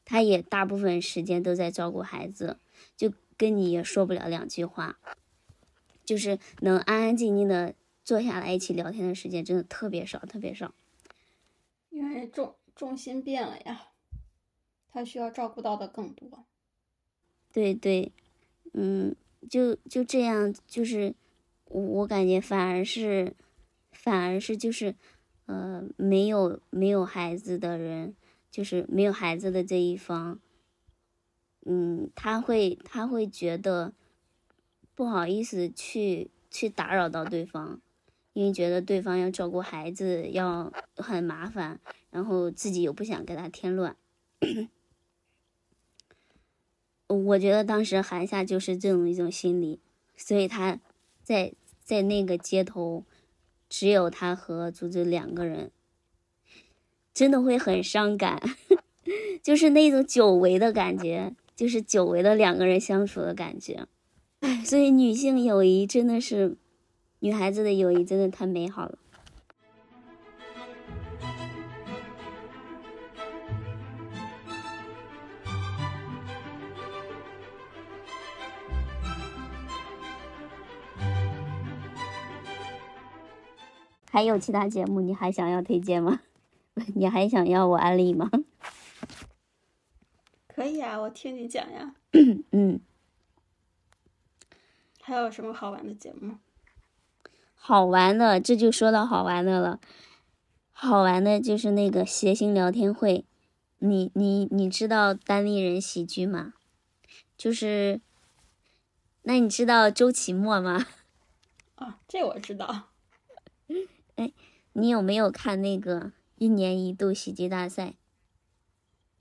[0.03, 2.59] 他也大部分时间都在照顾孩子，
[2.95, 4.99] 就跟你也说不了两句话，
[6.03, 10.73] 就是能安安静静的坐下来一起聊天的时间，真的特别少，特别少。
[11.89, 13.89] 因为重重心变了呀。
[14.97, 16.45] 他需要照顾到的更多，
[17.51, 18.13] 对对，
[18.71, 19.13] 嗯，
[19.49, 21.13] 就就这样，就是
[21.65, 23.35] 我我感觉反而是，
[23.91, 24.95] 反而是就是，
[25.45, 28.15] 呃，没有没有孩子的人，
[28.49, 30.39] 就是没有孩子的这一方，
[31.65, 33.93] 嗯，他会他会觉得
[34.95, 37.79] 不好意思去去打扰到对方，
[38.33, 41.79] 因为觉得对方要照顾孩子要很麻烦，
[42.09, 43.95] 然后自己又不想给他添乱。
[47.07, 49.79] 我觉得当时韩夏就是这种一种心理，
[50.17, 50.79] 所以他
[51.21, 51.53] 在
[51.83, 53.03] 在那个街头，
[53.77, 55.69] 只有他和祖祖两个人，
[57.13, 58.41] 真的会很伤感，
[59.43, 63.85] 就是那种久违的感觉，就是久违的两个人相处的感觉。
[64.39, 66.55] 唉， 所以女性友谊真的是，
[67.19, 68.97] 女孩子的友谊真的太美好了。
[84.15, 86.21] 还有其他节目，你还想要推荐吗？
[86.95, 88.31] 你还想要我安利吗？
[90.47, 91.93] 可以啊，我听你讲呀。
[92.51, 92.79] 嗯，
[95.01, 96.37] 还有什么好玩的节目？
[97.55, 99.81] 好玩的，这就说到好玩的了。
[100.71, 103.25] 好玩的就是那个谐星聊天会，
[103.79, 106.53] 你你你知道单立人喜剧吗？
[107.37, 107.99] 就是，
[109.23, 110.85] 那你知道周奇墨吗？
[111.75, 112.87] 啊，这我知道。
[114.15, 114.31] 哎，
[114.73, 117.95] 你有没有看那个一年一度喜剧大赛？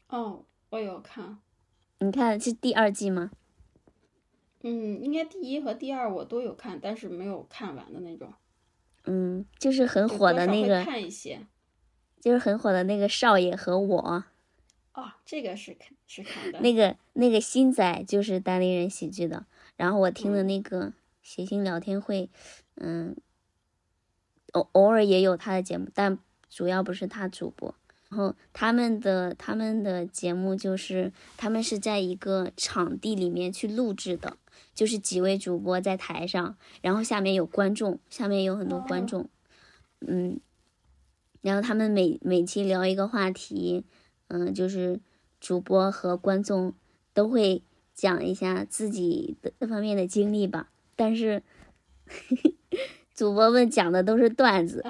[0.09, 1.39] 哦，我有看。
[1.99, 3.31] 你看是第二季吗？
[4.63, 8.33] 嗯，应该第一和第二我都有看，但是没有看完的那种。
[9.05, 10.85] 嗯，就是很火的那个。
[10.85, 11.47] 看一些。
[12.21, 14.25] 就是很火的那个少爷和我。
[14.95, 16.61] 哦，这个是看是看的。
[16.61, 19.45] 那个那个新仔就是单立人喜剧的，
[19.77, 22.31] 然后我听的那个谐星聊天会，
[22.77, 23.17] 嗯。
[24.55, 26.19] 偶偶尔也有他的节目，但
[26.51, 27.73] 主要不是他主播。
[28.09, 34.37] 然后他们的他们的节目就是他们是在一个场地里面去录制的，
[34.73, 39.29] 就是几位主播在台上，然后下面有观众，下面有很多观众，
[40.07, 40.39] 嗯，
[41.41, 43.85] 然后他们每每期聊一个话题，
[44.29, 45.01] 嗯，就是
[45.41, 46.73] 主播和观众
[47.13, 47.63] 都会
[47.95, 51.43] 讲一下自己的这方面的经历吧，但是。
[53.15, 54.85] 主播们讲的都是段子，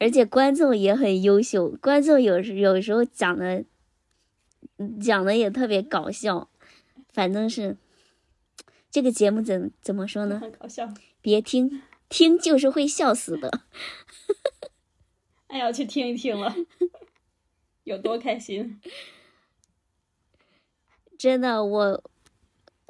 [0.00, 1.70] 而且观众也很优秀。
[1.80, 3.64] 观众有时有时候讲的，
[5.00, 6.50] 讲的也特别搞笑。
[7.12, 7.76] 反正是
[8.90, 10.40] 这个节目怎怎么说呢？
[10.40, 10.92] 很搞笑。
[11.20, 13.60] 别听，听就是会笑死的。
[15.46, 16.52] 哎，呀去听一听了，
[17.84, 18.80] 有多开心？
[21.16, 22.02] 真的我。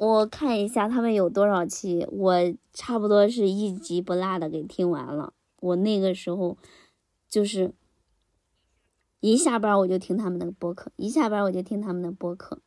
[0.04, 2.34] 我看一下他们有多少期，我
[2.72, 5.32] 差不多是一集不落的给听完了。
[5.60, 6.58] 我那个时候
[7.28, 7.72] 就是
[9.20, 12.58] 一下班我就听他们的播客，一下班我就听他们的播客，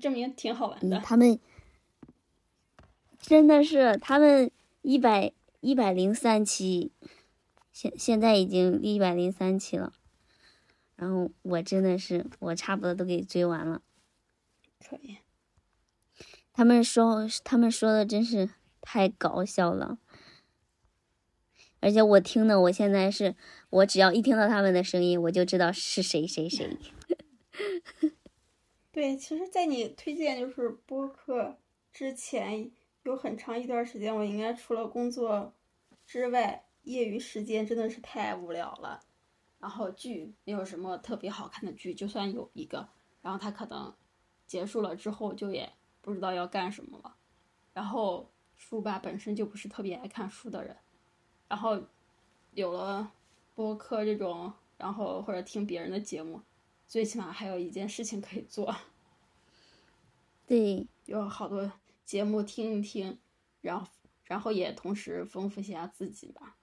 [0.00, 1.00] 证明挺好玩的。
[1.00, 1.38] 他们
[3.20, 6.92] 真的是他们一百一百零三期，
[7.72, 9.92] 现现在已经一百零三期了，
[10.96, 13.82] 然后我真的是我差不多都给追完了，
[14.80, 15.18] 可以。
[16.56, 18.48] 他们说，他们说的真是
[18.80, 19.98] 太搞笑了，
[21.80, 23.34] 而且我听的，我现在是，
[23.70, 26.78] 我只要一听到他们的声音，我就知道是谁谁谁。
[28.92, 31.58] 对，其实，在你推荐就是播客
[31.92, 32.70] 之前，
[33.02, 35.52] 有很长一段时间，我应该除了工作
[36.06, 39.00] 之外，业余时间真的是太无聊了。
[39.58, 42.88] 然后剧没有什么特别好看的剧，就算有一个，
[43.22, 43.92] 然后它可能
[44.46, 45.72] 结束了之后就也。
[46.04, 47.16] 不知道要干什么了，
[47.72, 50.76] 然后书吧本身就不是特别爱看书的人，
[51.48, 51.82] 然后
[52.52, 53.10] 有了
[53.54, 56.42] 播客这种，然后或者听别人的节目，
[56.86, 58.76] 最起码还有一件事情可以做。
[60.46, 61.72] 对，有好多
[62.04, 63.18] 节目听一听，
[63.62, 63.86] 然后
[64.24, 66.58] 然后也同时丰富一下自己吧。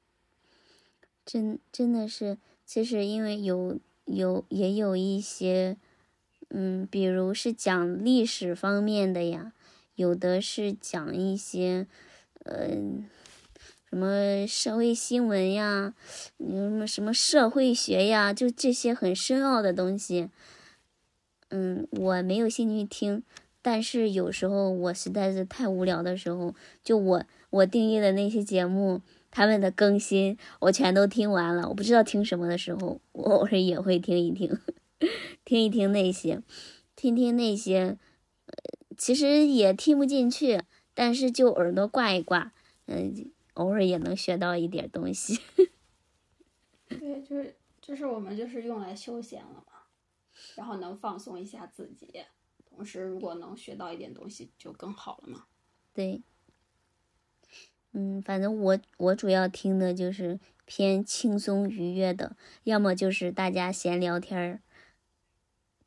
[1.25, 5.77] 真真的是，其实因为有有也有一些。
[6.53, 9.53] 嗯，比如是讲历史方面的呀，
[9.95, 11.87] 有的是讲一些，
[12.43, 12.69] 呃，
[13.89, 15.93] 什么社会新闻呀，
[16.37, 20.29] 有什么什么社会学呀，就这些很深奥的东西。
[21.49, 23.23] 嗯，我没有兴趣听，
[23.61, 34.59] 但是有时候我实在是太无聊的时候，就我我订阅的那些节目，他们的更新我全都听完了，我不知道听什么的时候，我偶尔也会听一听。
[35.43, 36.41] 听一听那些，
[36.95, 37.97] 听听那些，
[38.45, 38.55] 呃，
[38.97, 40.61] 其实也听不进去，
[40.93, 42.53] 但是就耳朵挂一挂，
[42.85, 45.39] 嗯，偶尔也能学到一点东西。
[46.87, 49.83] 对，就是就是我们就是用来休闲了嘛，
[50.55, 52.23] 然后能放松一下自己，
[52.69, 55.45] 同时如果能学到一点东西就更好了嘛。
[55.93, 56.21] 对，
[57.93, 62.35] 嗯，反正我我主要听的就是偏轻松愉悦的，
[62.65, 64.61] 要么就是大家闲聊天儿，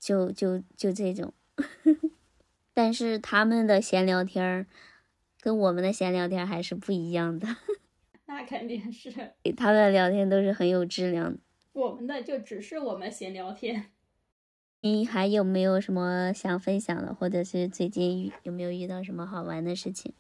[0.05, 1.33] 就就就这种。
[2.75, 4.67] 但是他们的闲聊天儿
[5.41, 7.49] 跟我们的闲聊天还是不一样的。
[8.27, 9.11] 那肯定是，
[9.57, 11.39] 他们的聊天都是很有质量的。
[11.73, 13.93] 我们的就只是我们闲聊天。
[14.83, 20.13] 你还有没有什么想分享的，或者是最近有没有遇到什么好玩的事情？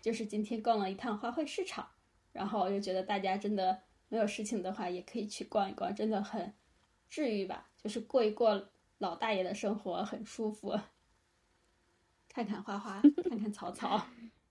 [0.00, 1.86] 就是今天逛了一趟花卉市场，
[2.32, 6.54] 然后我就觉得大家真的没有事情的话，也可以去逛一逛，真的很
[7.10, 7.68] 治愈吧。
[7.76, 10.78] 就是过一过老大爷的生活，很舒服。
[12.28, 14.06] 看看花花， 看看草草，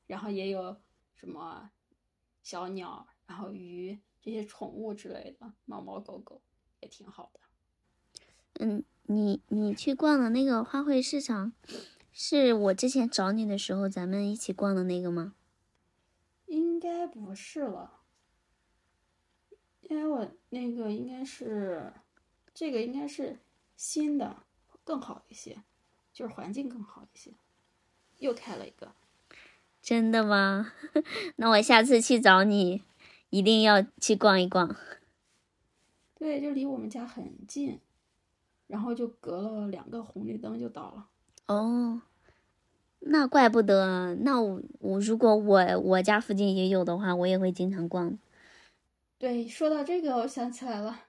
[0.08, 0.76] 然后也有
[1.14, 1.70] 什么
[2.42, 6.42] 小鸟，然后鱼这些宠物之类的，猫猫狗狗
[6.80, 7.40] 也挺好的。
[8.56, 11.54] 嗯，你你去逛的那个花卉市场，
[12.12, 15.36] 是我之前找你的时候咱们一起逛的那个吗？
[16.48, 18.02] 应该不是了，
[19.82, 21.94] 因为我那个应该是
[22.54, 23.40] 这个应该是
[23.80, 24.36] 新的，
[24.84, 25.64] 更好一些，
[26.12, 27.32] 就是环境更好一些。
[28.18, 28.92] 又开了一个，
[29.82, 30.74] 真的吗？
[31.38, 32.84] 那我下次去找你，
[33.30, 34.76] 一定要去逛一逛。
[36.16, 37.80] 对，就离我们家很近，
[38.68, 41.08] 然后就隔了两个红绿灯就到了。
[41.48, 42.02] 哦，
[43.00, 44.14] 那怪不得。
[44.16, 48.20] 那我我如果我我家附近也有的话，我也会经常逛。
[49.18, 51.04] 对，说到这个，我想起来了，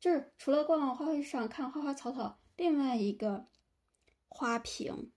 [0.00, 3.46] 就是除了逛花卉市场看花花草草，另外一个
[4.28, 5.12] 花瓶。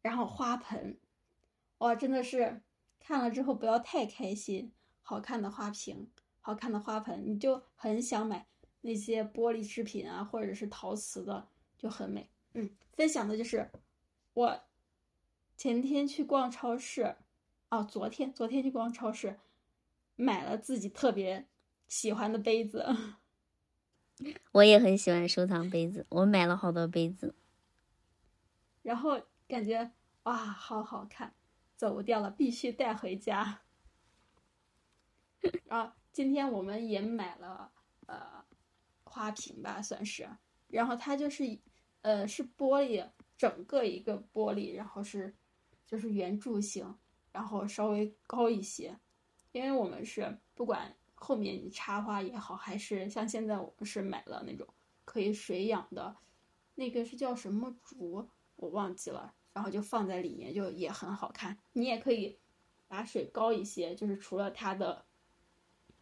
[0.00, 0.98] 然后花盆，
[1.78, 2.62] 哇，真的是
[2.98, 4.72] 看了之后不要太开心。
[5.00, 8.46] 好看的花瓶，好看的花盆，你就很想买
[8.80, 12.30] 那些玻璃制品啊，或者是陶瓷的，就很美。
[12.54, 13.70] 嗯，分享的就是
[14.34, 14.60] 我
[15.56, 17.16] 前天去逛超市，
[17.68, 19.38] 哦，昨天昨天去逛超市，
[20.16, 21.46] 买了自己特别
[21.86, 22.86] 喜欢的杯子。
[24.52, 27.34] 我也很喜欢收藏杯子，我买了好多杯子，
[28.82, 29.20] 然后。
[29.48, 29.90] 感觉
[30.22, 31.34] 哇，好好看，
[31.76, 33.60] 走不掉了，必须带回家。
[35.68, 37.70] 啊，今天我们也买了
[38.06, 38.42] 呃
[39.04, 40.26] 花瓶吧，算是。
[40.68, 41.58] 然后它就是
[42.00, 43.06] 呃是玻璃，
[43.36, 45.34] 整个一个玻璃，然后是
[45.86, 46.96] 就是圆柱形，
[47.30, 48.96] 然后稍微高一些。
[49.50, 54.66] 因为我们是不管后面插花也好，还是像现在我们是买了那种
[55.04, 56.16] 可以水养的，
[56.74, 59.32] 那个是叫什么竹，我忘记了。
[59.54, 61.58] 然后就放在里面，就也很好看。
[61.74, 62.38] 你也可以
[62.88, 65.04] 把水高一些，就是除了它的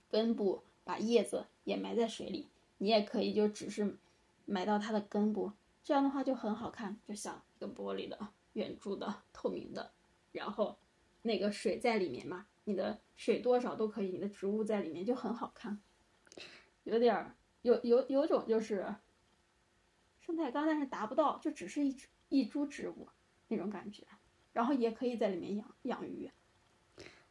[0.09, 2.49] 根部，把叶子也埋在水里。
[2.79, 3.99] 你也可以就只是
[4.47, 5.53] 埋到它的根部，
[5.83, 9.93] 这样的话就很好看，就像一个玻璃的圆柱的透明的。
[10.31, 10.79] 然后
[11.23, 15.81] 那个水在里面嘛，你的水多少都可以，你的植物在里面就很好看，
[16.85, 18.95] 有点儿有有有种就是
[20.21, 21.97] 生态缸，但是达不到，就只是一
[22.29, 23.09] 一株植物。
[23.53, 24.05] 那种感觉，
[24.53, 26.31] 然后也可以在里面养养鱼。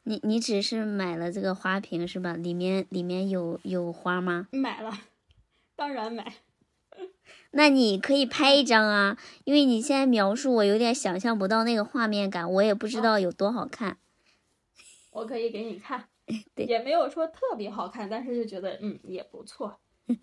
[0.04, 2.34] 你你只是买了这个花瓶是吧？
[2.34, 4.50] 里面里面有有花吗？
[4.52, 4.92] 买了，
[5.78, 6.34] 当然买。
[7.52, 13.98] 那你可以拍一张啊，因为你现在描述我有点想象不到那个画面感，我也不知道有多好看。
[15.12, 16.06] 我可以给你看，
[16.54, 19.80] 对，也没有说特别好看，但是就觉得嗯也不错。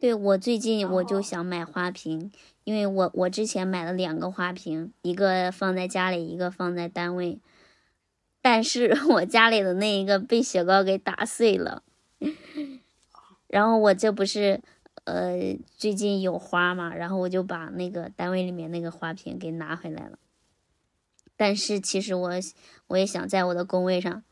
[0.00, 2.32] 对我最近我就想买花瓶，
[2.64, 7.38] 因为我我之前买了两个花瓶，一个放在家里，一个放在单位，
[8.40, 11.84] 但是我家里的那一个被雪糕给打碎了，
[13.46, 14.62] 然后我这不是
[15.04, 20.18] 呃最近有花嘛，然后我就把那个单位里面那个花瓶给拿回来了，
[21.36, 22.30] 但是其实我
[22.88, 24.22] 我也想在我的工位上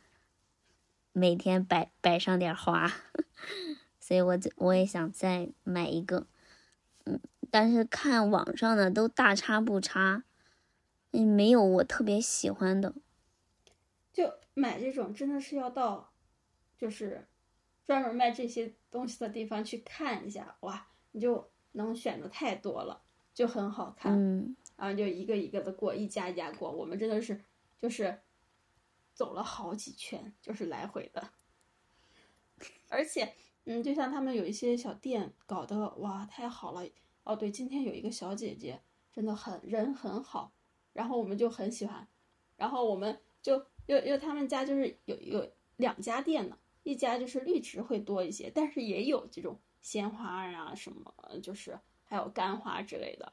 [1.13, 2.93] 每天摆摆上点花。
[4.01, 6.27] 所以，我我也想再买一个，
[7.05, 10.25] 嗯，但是看网上的都大差不差，
[11.13, 12.93] 嗯，没有我特别喜欢的。
[14.13, 16.11] 就买这种真的是要到，
[16.77, 17.25] 就是
[17.91, 23.03] 专门卖这些东西的地方去看一下，哇，你就能选的太多了，
[23.35, 26.71] 就很好看，嗯，然后就一个一个的过，一家一家过。
[26.71, 27.41] 我们真的是
[27.81, 28.21] 就是
[29.13, 31.31] 走了好几圈，就是来回的，
[32.89, 33.35] 而且。
[33.65, 36.83] 嗯，就像他们有一些小店搞得哇太好了
[37.25, 37.35] 哦。
[37.35, 38.81] 对，今天有一个小姐姐
[39.13, 40.53] 真的很人很好，
[40.93, 42.07] 然后我们就很喜欢，
[42.57, 53.33] 然后我们就又又他们家就是有有两家店呢，一家就是绿植会多一些，但是也有这种鲜花啊什么，就是还有干花之类的。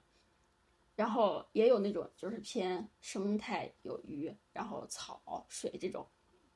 [0.96, 6.08] 然后也有那种就是偏生态有鱼，然后草水这种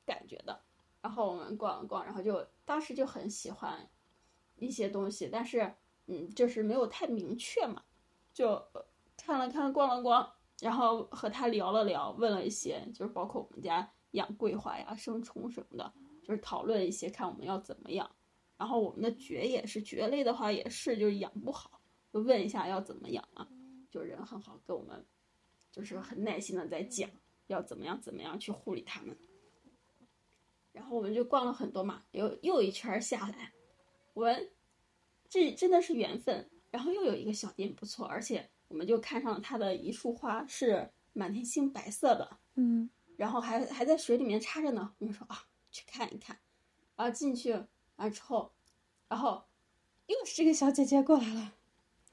[0.04, 0.60] 感觉的。
[1.00, 3.88] 然后我们逛了逛，然后就当时就很喜欢
[4.56, 5.74] 一些东西，但是
[6.06, 7.84] 嗯，就是没有太明确嘛，
[8.32, 8.60] 就
[9.16, 15.92] 看了看，逛了逛，然后和他聊了聊，问了一些，就是包括我们家养桂花呀、生虫什么的，
[16.22, 18.10] 就是讨论一些，看我们要怎么养。
[18.56, 21.80] 然后我们的蕨也是蕨类的话，也是就是养不好，
[22.12, 23.48] 就问一下要怎么养啊。
[23.90, 25.04] 就人很好，跟我们
[25.70, 27.10] 就是很耐心的在讲
[27.48, 29.16] 要怎么样怎么样去护理它们。
[30.72, 33.52] 然后我们就逛了很多嘛，又又一圈下来，
[34.14, 34.50] 我们
[35.28, 36.48] 这真的是缘分。
[36.70, 44.94] 然后又有一个小店不错，而且我们就看上了它的一束花是满天星白色的，嗯，然后还还在水里面插着呢。
[44.98, 46.38] 我们说啊，去看一看。
[46.94, 47.58] 然后进去
[47.96, 48.52] 完之后，
[49.08, 49.42] 然后
[50.06, 51.52] 又是这个小姐姐过来了，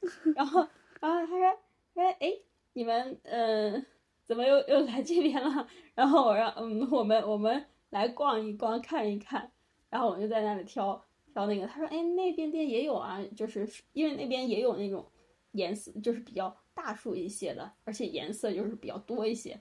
[0.36, 0.68] 然后
[1.00, 1.60] 然后她说。
[1.96, 2.32] 哎哎，
[2.72, 3.86] 你们嗯，
[4.26, 5.68] 怎么又又来这边了？
[5.94, 9.52] 然后我让嗯，我们我们来逛一逛，看一看。
[9.90, 11.04] 然后我就在那里挑
[11.34, 11.68] 挑那个。
[11.68, 15.06] 他说：“哎，那边店也有啊，就是因为那边也有那种
[15.52, 19.60] 颜色，就是比较大束一些的，而且颜色就是比较多一些。”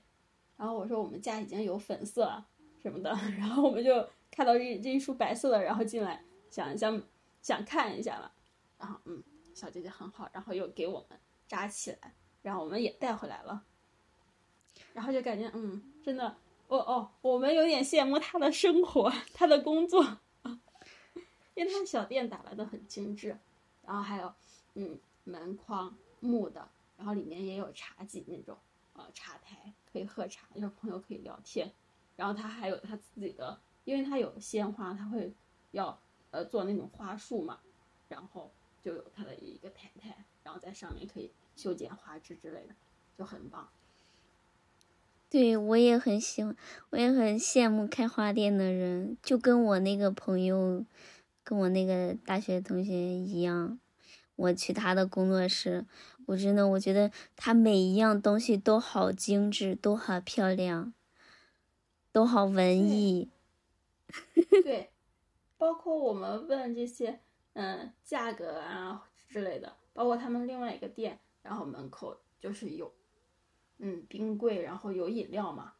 [0.57, 2.47] 然后我说：“我们家已经有粉色了
[2.83, 7.03] 什么的。”然后我们就看到这这一束白色的，然后进来想想
[7.43, 8.31] 想看一下嘛。
[8.79, 9.23] 然后嗯，
[9.55, 12.15] 小姐姐很好，然后又给我们扎起来。
[12.41, 13.65] 然后我们也带回来了，
[14.95, 16.37] 然后就感觉嗯，真的，
[16.69, 20.03] 哦哦，我们有点羡慕他的生活，他的工作，
[21.55, 23.37] 因为他的小店打扮的很精致，
[23.85, 24.33] 然后还有
[24.75, 28.57] 嗯门框木的，然后里面也有茶几那种，
[28.95, 31.71] 呃茶台可以喝茶，有朋友可以聊天，
[32.19, 35.33] 然后他还有他自己的，因为他有鲜花，他会
[35.71, 35.99] 要
[36.33, 37.61] 呃做那种花束嘛，
[38.11, 38.53] 然后
[38.83, 41.33] 就有他的一个台台，然后在上面可以。
[41.59, 42.75] 修剪花枝之类的，
[43.19, 43.69] 就很棒。
[45.29, 46.55] 对我也很喜欢，
[46.91, 50.85] 我也很羡慕开花店的人，就跟我那个朋友，
[51.43, 53.81] 跟我那个大学同学一样。
[54.37, 55.85] 我去他的工作室，
[56.27, 60.95] 我真的我觉得他每一样东西都好精致，都好漂亮，
[62.19, 63.31] 都好文艺。
[64.65, 64.91] 对，
[65.57, 67.21] 包括我们问这些，
[67.53, 71.21] 嗯，价格啊之类的，包括他们另外一个店。
[71.43, 72.93] 然后门口就是有，
[73.79, 75.75] 嗯，冰柜，然后有饮料嘛，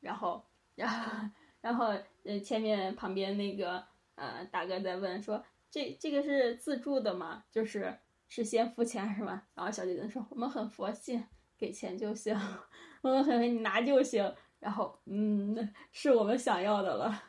[0.00, 1.28] 然后，然后，
[1.60, 3.86] 然后，呃，前面旁边那个，
[4.16, 7.44] 呃，大哥在问说，这这个是自助的吗？
[7.52, 9.46] 就是是先付钱是吧？
[9.54, 11.22] 然后小姐姐说，我们很佛系，
[11.56, 12.36] 给钱就行，
[13.00, 14.34] 我们很你拿就行。
[14.64, 17.24] 然后，嗯，是我们想要的了。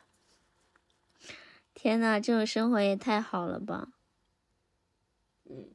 [1.74, 3.92] 天呐，这种生活也太好了吧！
[5.44, 5.68] 嗯，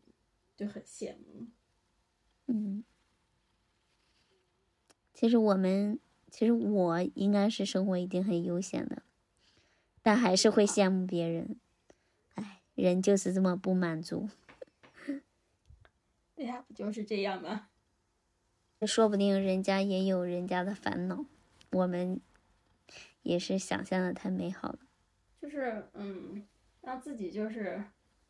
[0.58, 1.50] 就很羡慕。
[2.48, 2.84] 嗯，
[5.14, 6.00] 其实我们，
[6.32, 9.04] 其实我应该是生活一定很悠闲的，
[10.02, 11.60] 但还是会羡慕别人。
[12.34, 14.28] 哎，人就是这么不满足。
[16.36, 17.68] 对呀，不就是这样吗？
[18.88, 21.24] 说不定人家也有人家的烦恼，
[21.72, 22.20] 我们
[23.24, 24.80] 也是想象的太美好了。
[25.42, 26.48] 就是嗯，
[26.82, 27.84] 让自己就是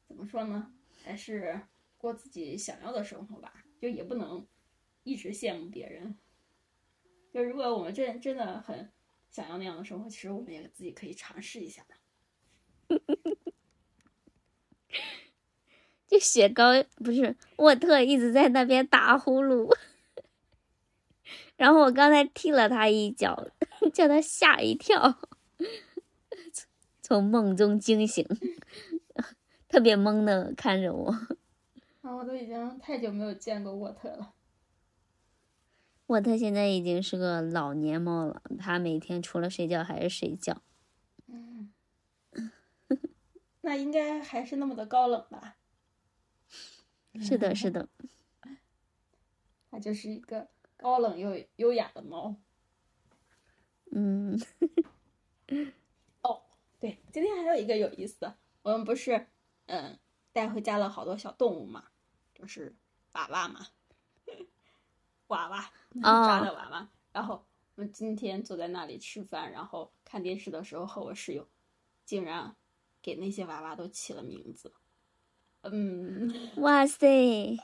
[0.07, 0.73] 怎么说呢？
[1.03, 1.61] 还是
[1.97, 3.65] 过自己想要的生活吧。
[3.79, 4.45] 就也不能
[5.03, 6.15] 一直羡慕别人。
[7.33, 8.91] 就如果我们真真的很
[9.29, 11.95] 想要那样的生活，其实我们也自己可以尝试一下的。
[16.05, 19.73] 就雪糕不是沃特一直在那边打呼噜，
[21.61, 23.47] 然后我刚才踢了他一脚，
[23.93, 25.19] 叫他吓一跳，
[27.03, 28.25] 从梦中惊醒，
[29.69, 31.11] 特别懵的看着我。
[32.01, 34.33] 啊，我都已经太久没有见过沃特了。
[36.07, 40.63] 沃特现在已经是个老年猫了，他每天除了睡觉还是睡觉。
[41.27, 41.71] 嗯，
[43.61, 45.57] 那应该还是那么的高冷吧？
[47.21, 47.87] 是的，是的。
[49.69, 50.49] 他就是一个
[50.81, 52.35] 高冷又优雅的猫。
[53.91, 54.41] 嗯。
[56.23, 56.41] 哦，
[56.79, 59.27] 对，今天还有一个有意思的，我们不是
[59.67, 59.99] 嗯
[60.33, 61.85] 带回家了好多小动物嘛？
[62.33, 62.75] 就是
[63.11, 63.67] 娃娃嘛，
[65.27, 65.71] 娃娃
[66.01, 66.89] 抓的娃娃。
[67.11, 71.47] 然后我们今天坐在那里吃饭，然后看电视的时候，和我室友
[72.05, 72.55] 竟然
[73.03, 74.73] 给那些娃娃都起了名字。
[75.63, 77.55] 嗯，哇塞！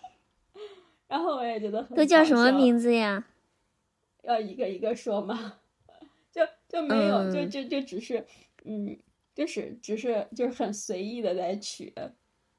[1.07, 3.25] 然后我也觉得很都叫什么名字呀？
[4.23, 5.59] 要一个一个说吗？
[6.31, 8.25] 就就没有，就就就只是，
[8.65, 8.97] 嗯，
[9.33, 11.93] 就是只是就是很随意的在取。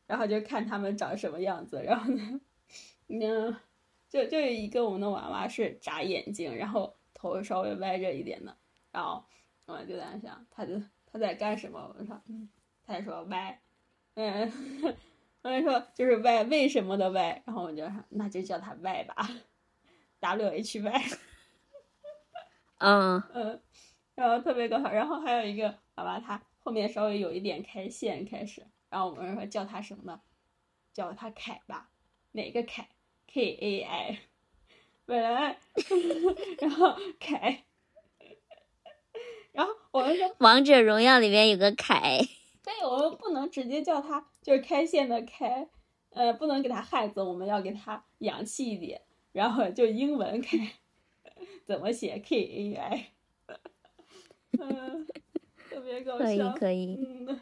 [0.07, 2.41] 然后就看他们长什么样子，然后呢，
[3.09, 3.55] 嗯，
[4.09, 8.57] 就就有一个我们的娃娃是眨眼睛，然后头稍微歪着一点的，
[8.91, 9.23] 然后
[9.67, 11.95] 我就在想，他就他在干什么？
[11.99, 12.49] 我说，嗯，
[12.87, 13.61] 他在说歪，
[14.15, 14.51] 嗯，
[15.49, 17.43] 我就说就是 Y，为什么的 Y，？
[17.47, 19.29] 然后我就说那就叫他 Y 吧
[20.21, 21.05] ，W H Y，
[22.79, 23.61] 嗯嗯，
[24.15, 30.21] 然后特别搞笑，然后还有一个好吧，他后面稍微有一点开线开始，然后我们说叫他什么呢？
[30.93, 31.89] 叫他凯吧，
[32.33, 32.89] 哪个凯
[33.27, 34.19] ？K A I，
[35.07, 35.59] 本来，
[36.61, 37.65] 然后凯，
[39.53, 42.21] 然后我们说，王者荣耀里面有个凯，
[42.69, 45.67] 对，我们不能直接叫他就是开线的开，
[46.11, 49.01] 呃，不能给他汉字，我们要给他洋气一点，
[49.33, 50.59] 然后就英文开，
[51.65, 53.13] 怎么写？K A I，
[54.61, 55.07] 嗯，
[55.71, 56.97] 特别搞笑，可以可以，
[57.27, 57.41] 嗯，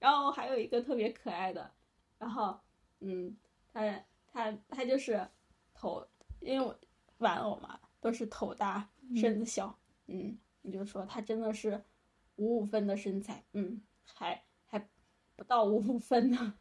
[0.00, 1.70] 然后还有一个特别可爱的，
[2.18, 2.58] 然后。
[3.06, 3.36] 嗯，
[3.70, 4.02] 他
[4.32, 5.28] 他他就是
[5.74, 6.06] 头，
[6.40, 6.74] 因为
[7.18, 11.84] 玩偶嘛，都是头大身子小，嗯，你就说他真的是
[12.36, 14.53] 五五分的身材，嗯，还还
[15.36, 16.54] 不到五分呢。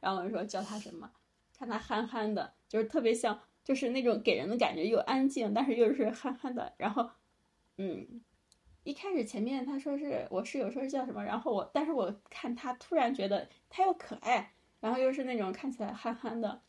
[0.00, 1.10] 然后我就说叫他什么？
[1.56, 6.72] 看他憨憨的，就是特别像，就是那种给人的感觉又安静，但是又是憨憨的。
[6.76, 7.10] 然后，
[7.76, 8.22] 嗯，
[8.84, 14.52] 一开始前面他说是我室友说是叫什么，然后我，但是我看他突然觉得他又可爱。
[14.80, 16.60] 然后又是那种看起来憨憨的，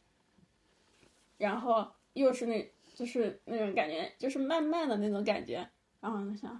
[1.39, 5.67] 然后又是那，就是那种感觉，就是慢慢的那种感觉。
[5.99, 6.55] 然后想，《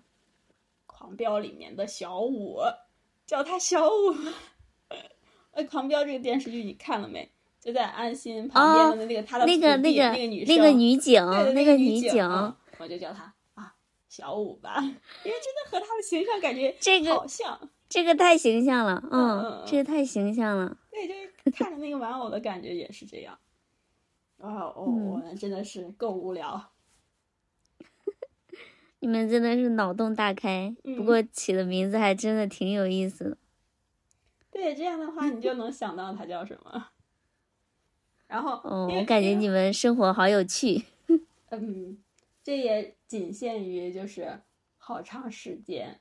[0.88, 2.58] 狂飙》里面的小五，
[3.28, 4.16] 叫他小五。
[5.54, 7.32] 呃，《狂飙》这个电视剧你看了没？
[7.60, 12.22] 就在安心旁边的那个他的那个那个那个女那个女警，那个女警，
[12.78, 13.74] 我就叫她啊
[14.10, 17.58] 小五吧，因为真的和她的形象感觉这个好像。
[17.88, 20.78] 这个太形象了，嗯，这个太形象了。
[20.92, 23.38] 对，就是看着那个玩偶的感觉也是这样。
[24.40, 26.72] 啊，哦，我们真的是够无聊。
[29.00, 33.38] 你们真的是脑洞大开，不过起的名字还真的挺有意思的。
[34.54, 36.92] 对，这样的话你就能想到它叫什么。
[38.28, 40.86] 然后，哦，我感觉你们生活好有趣。
[41.50, 41.98] 嗯，
[42.44, 44.40] 这也仅限于就是
[44.78, 46.00] 好长时间。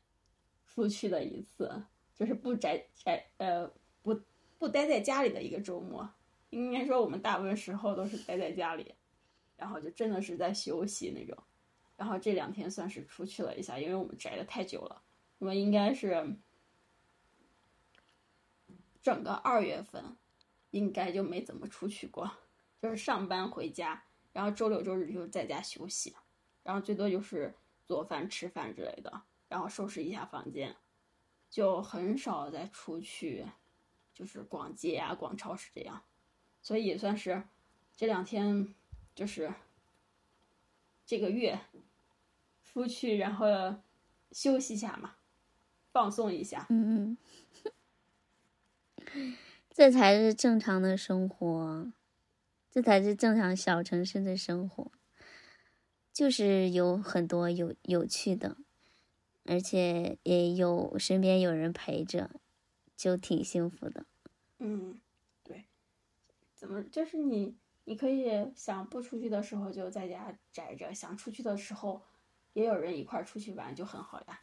[0.75, 1.71] 出去的一次，
[2.15, 3.71] 就是不宅宅呃
[4.03, 4.19] 不
[4.59, 6.09] 不待在家里的一个周末，
[6.49, 8.95] 应该说我们大部分时候都是待在家里，
[9.59, 11.37] 然后就真的是在休息那种，
[11.95, 15.03] 然后这两天算是出去了一下，因为我们宅的太久了，
[15.41, 16.35] 我们应该是
[19.03, 20.17] 整个二月份
[20.71, 22.31] 应该就没怎么出去过，
[22.81, 26.15] 就是上班回家，然后周六周日就在家休息，
[26.63, 29.23] 然后最多就是做饭吃饭之类的。
[29.49, 30.75] 然后收拾一下房间，
[31.51, 33.45] 就很少再出去，
[34.15, 36.03] 就是逛街啊、逛超市这样，
[36.63, 37.43] 所以也算是
[37.95, 38.75] 这两天
[39.15, 39.53] 就是
[41.05, 41.61] 这个月
[42.65, 43.47] 出去，然后
[44.31, 45.17] 休息一下嘛，
[45.93, 46.67] 放松一下。
[46.71, 47.19] 嗯嗯，
[49.71, 51.93] 这才是正常的生活，
[52.71, 54.93] 这才是正常小城市的生活，
[56.13, 58.57] 就是有很多有有趣的。
[59.45, 62.31] 而且也有身边有人陪着，
[62.97, 64.07] 就挺幸福的。
[64.61, 65.01] 嗯，
[65.43, 65.65] 对，
[66.55, 72.01] 怎么就是你，你可以想不出去的时候就在家宅着，想出去的时候
[72.53, 74.41] 也有人一块出去玩，就很好呀。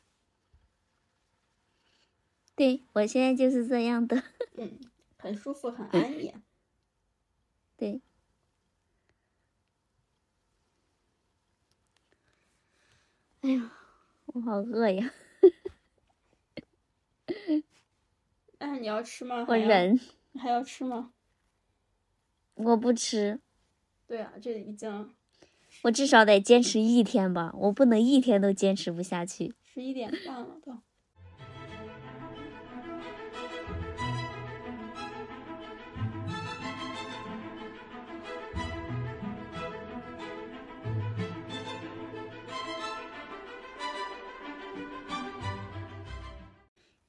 [2.60, 4.22] 对我现在就是这样的。
[4.58, 4.78] 嗯，
[5.18, 6.34] 很舒服，很安逸。
[7.78, 8.02] 对。
[13.40, 13.72] 哎呀。
[14.26, 15.12] 我好饿呀！
[18.58, 19.44] 哎，你要吃吗？
[19.48, 19.98] 我忍。
[20.34, 21.14] 你还要吃吗？
[22.56, 23.40] 我不吃。
[24.06, 25.16] 对啊，这已经。
[25.84, 29.54] 我至少得坚持一天吧，我不能一天都坚持不下去。
[29.64, 30.78] 十一点半了都。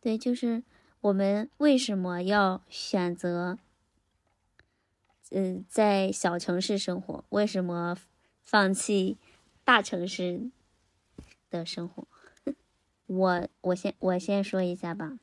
[0.01, 0.63] 对，就是
[1.03, 3.59] 我们为什么要选择，
[5.31, 7.25] 嗯，在小城市生活？
[7.29, 7.97] 为什么
[8.41, 9.19] 放弃
[9.63, 10.51] 大城市
[11.51, 12.09] 的生活？
[13.07, 15.19] 我我先我先说一下吧。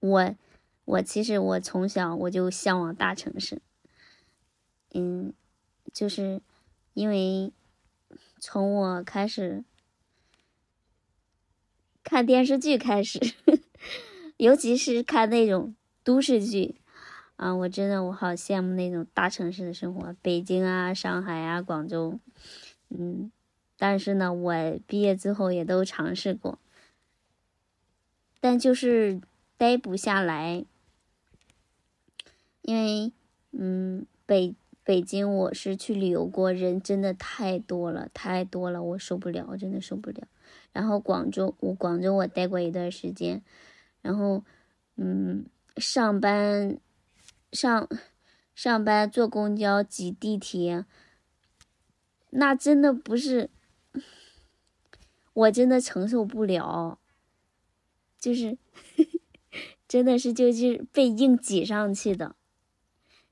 [0.00, 0.36] 我
[0.84, 3.62] 我其实我从小我就向往大城市，
[4.92, 5.32] 嗯，
[5.92, 6.42] 就是
[6.92, 7.52] 因为
[8.38, 9.64] 从我开始
[12.02, 13.18] 看电视剧开始。
[14.40, 16.76] 尤其是看那种都市剧，
[17.36, 22.18] 啊，我真的我好羡慕那种大城市的生活，北京啊、上海啊、广州，
[22.88, 23.30] 嗯，
[23.76, 24.54] 但是呢，我
[24.86, 26.58] 毕业之后也都尝试过，
[28.40, 29.20] 但就是
[29.58, 30.64] 待不下来，
[32.62, 33.12] 因为，
[33.50, 40.26] 嗯，北北京我是去旅游过，人真的太多了，太多了，我受不了，我真的受不了。
[40.72, 43.42] 然后广州，我广州我待过一段时间，
[44.02, 44.44] 然后，
[44.96, 45.46] 嗯，
[45.76, 46.78] 上班，
[47.52, 47.88] 上，
[48.54, 50.84] 上班坐公交挤地铁，
[52.30, 53.50] 那真的不是，
[55.32, 56.98] 我真的承受不了，
[58.18, 58.58] 就是，
[59.88, 62.36] 真的是就是被硬挤上去的，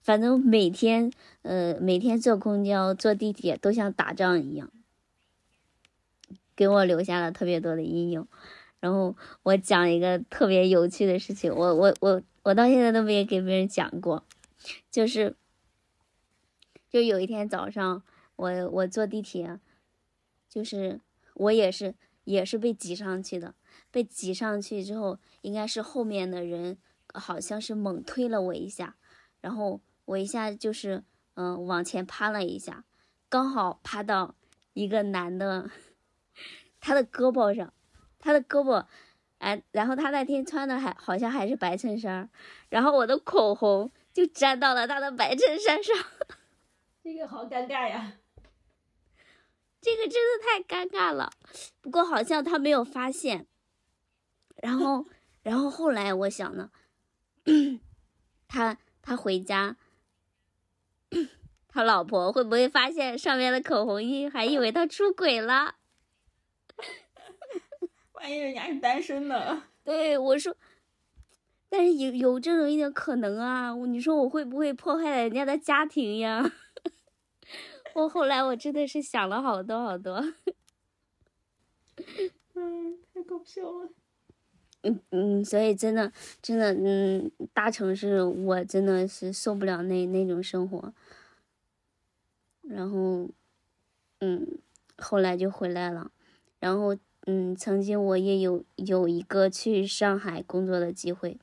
[0.01, 1.13] 反正每天，
[1.43, 4.71] 呃，每天坐公交坐地铁都像打仗一样。
[6.57, 8.27] 给我留下了特别多的阴影，
[8.81, 14.25] 然后我讲一个特别有趣的事情，我我我我到现在都没有给别人讲过，
[14.91, 15.37] 就是，
[16.89, 18.03] 就有一天早上，
[18.37, 19.59] 我我坐地铁，
[20.49, 21.01] 就是
[21.35, 23.55] 我也是也是被挤上去的，
[23.91, 26.79] 被挤上去之后，应该是后面的人
[27.13, 28.97] 好像是猛推了我一下，
[29.41, 31.03] 然后我一下就是
[31.35, 32.85] 嗯往前趴了一下，
[33.29, 34.35] 刚好趴到
[34.75, 35.71] 一个男的。
[36.81, 37.73] 他的胳膊上，
[38.19, 38.85] 他的胳膊，
[39.39, 42.29] 哎，然后他那天穿的还好像还是白衬衫，
[42.69, 45.97] 然后我的口红就粘到了他的白衬衫上，
[47.03, 48.15] 这个好尴尬呀，
[49.81, 51.31] 这个真的太尴尬了。
[51.81, 53.47] 不过好像他没有发现，
[54.57, 55.07] 然后，
[55.43, 56.71] 然后后来我想呢，
[58.49, 59.77] 他他回家，
[61.69, 65.77] 他老婆会不会发现上面的口红印，还以为他出轨了？
[68.21, 69.63] 万一人家是单身呢？
[69.85, 70.55] 对，我说，
[71.69, 73.73] 但是有有这种一点可能啊！
[73.87, 76.53] 你说我会不会破坏了人家的家庭呀？
[77.95, 80.17] 我后来我真的是想了好多好多。
[82.55, 83.89] 嗯，太搞笑了。
[84.83, 90.93] 嗯嗯，所以真的真的嗯，大城市我真的是受不了那那种生活。
[92.63, 93.29] 然后，
[94.21, 94.59] 嗯，
[94.99, 96.11] 后来就回来了，
[96.59, 96.97] 然后。
[97.31, 101.37] 嗯，曾经我也有有一个去上海工作的机会，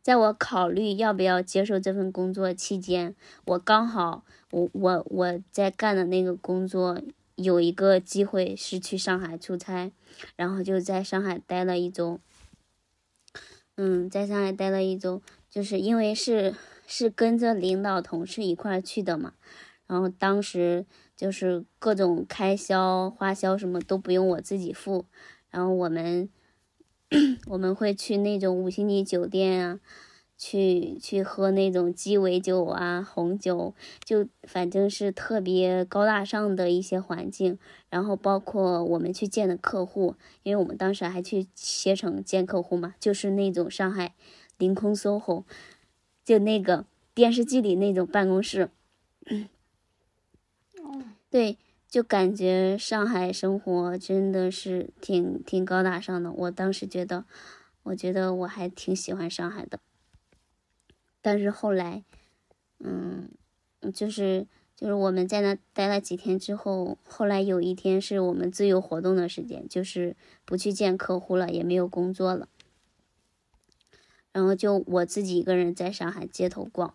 [0.00, 7.02] 在我考虑要不要接受这份工作期间，我刚好我我我在干的那个工作
[7.34, 9.92] 有一个机会是去上海出差，
[10.36, 12.18] 然后就在上海待了一周。
[13.76, 16.54] 嗯，在上海待了一周，就是因为是
[16.86, 19.34] 是跟着领导同事一块去的嘛，
[19.86, 20.86] 然后当时。
[21.16, 25.04] 就是各种开销花销什么都不用我自己付，
[25.50, 26.28] 然后我们
[27.46, 29.80] 我们会去那种五星级酒店啊，
[30.36, 37.58] 去去喝那种鸡尾酒啊红酒，就反正是特别高大上的一些环境。
[37.88, 44.14] 然后包括我们去见的客户，因为我们当时还去携程见客户嘛，就是那种上海
[44.58, 45.44] 凌空 SOHO，
[46.24, 48.70] 就那个电视剧里那种办公室。
[51.34, 51.58] 对，
[51.88, 56.30] 就感觉上海生活真的是挺挺高大上的。
[56.30, 57.24] 我当时觉得，
[57.82, 59.80] 我觉得我还挺喜欢上海的。
[61.20, 62.04] 但是后来，
[62.78, 63.30] 嗯，
[63.92, 70.14] 就是就是我们在那待了几天之后，后来有一天是我们自由活动的时间，就是
[70.44, 72.48] 不去见客户了，也没有工作了，
[74.30, 76.94] 然后就我自己一个人在上海街头逛。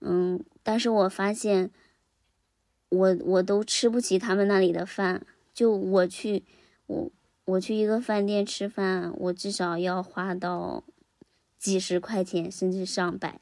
[0.00, 1.70] 嗯，但是我发现。
[2.90, 6.44] 我我都吃不起他们那里的饭，就我去，
[6.86, 7.10] 我
[7.44, 10.82] 我去一个饭店吃饭，我至少要花到
[11.58, 13.40] 几十块钱，甚至上百。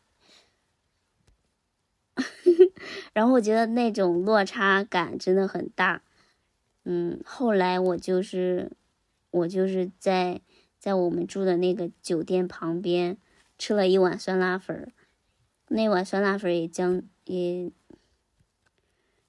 [3.12, 6.02] 然后我觉得那种落差感真的很大。
[6.84, 8.72] 嗯，后来我就是，
[9.30, 10.40] 我就是在
[10.78, 13.16] 在我们住的那个酒店旁边
[13.58, 14.92] 吃了一碗酸辣粉儿，
[15.68, 17.70] 那碗酸辣粉也将也。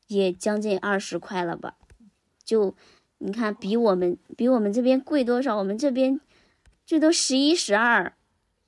[0.08, 1.76] 也将近二十块了吧？
[2.44, 2.74] 就
[3.18, 5.58] 你看，比我们比我们这边贵多少？
[5.58, 6.20] 我们这边
[6.86, 8.14] 最多十一十二，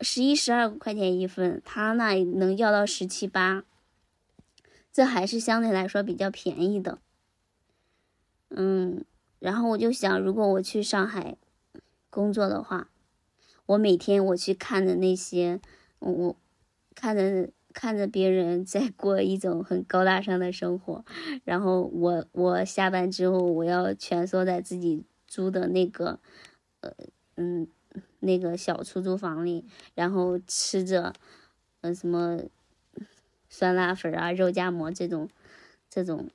[0.02, 3.64] 十一十二块钱一份，他那能要到十七八，
[4.92, 7.00] 这还是相对来说比较便宜的。
[8.50, 9.06] 嗯，
[9.40, 11.38] 然后我就想，如果我去上海
[12.10, 12.90] 工作的话，
[13.68, 15.62] 我每天我去看的那些，
[16.00, 16.36] 我
[16.94, 17.50] 看的。
[17.80, 21.06] 看着别人在 过一种很高大上的生活，
[21.46, 26.20] 然后我我下班之后我要蜷缩在自己租的那个，
[26.82, 26.92] 呃
[27.36, 27.70] 嗯
[28.20, 29.64] 那个小出租房里，
[29.96, 31.14] 然后吃着
[31.80, 32.42] 呃什么
[33.48, 35.30] 酸辣粉啊、肉夹馍这种
[35.90, 36.30] 这种，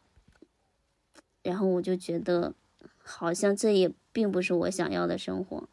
[1.42, 2.54] 然后我就觉得
[3.02, 5.68] 好像这也并不是我想要的生活，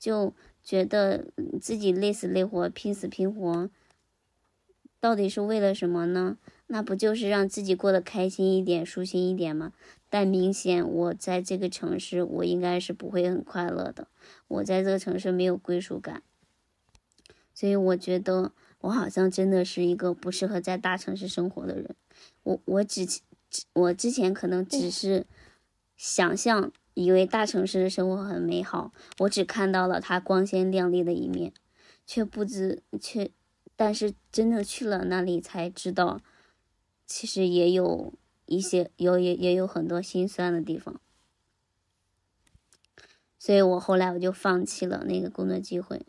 [0.00, 1.28] 就觉得
[1.60, 3.70] 自己累死累活、拼死拼活，
[5.04, 6.38] 到底是为了什么呢？
[6.68, 9.74] 那不就是让自己过得开心一点、舒心一点吗？
[10.08, 14.08] 但明显我在这个城市，我应该是不会很快乐的。
[14.48, 16.22] 我在这个城市没有归属感，
[17.52, 21.94] 所以我觉得我好像真的是一个不适合在大城市生活的人。
[22.44, 23.06] 我我只
[23.74, 25.26] 我之前可能只是
[25.98, 31.52] 想象，以为大城市的生活很美好，我只看到了它光鲜亮丽的一面，
[32.06, 33.30] 却不知却，
[33.76, 36.20] 但是真的去了那里才知道。
[37.06, 38.14] 其实也有
[38.46, 40.98] 一些有也也有很多心酸的地方，
[43.38, 46.06] 所以我后来我就放弃了那个工作机会，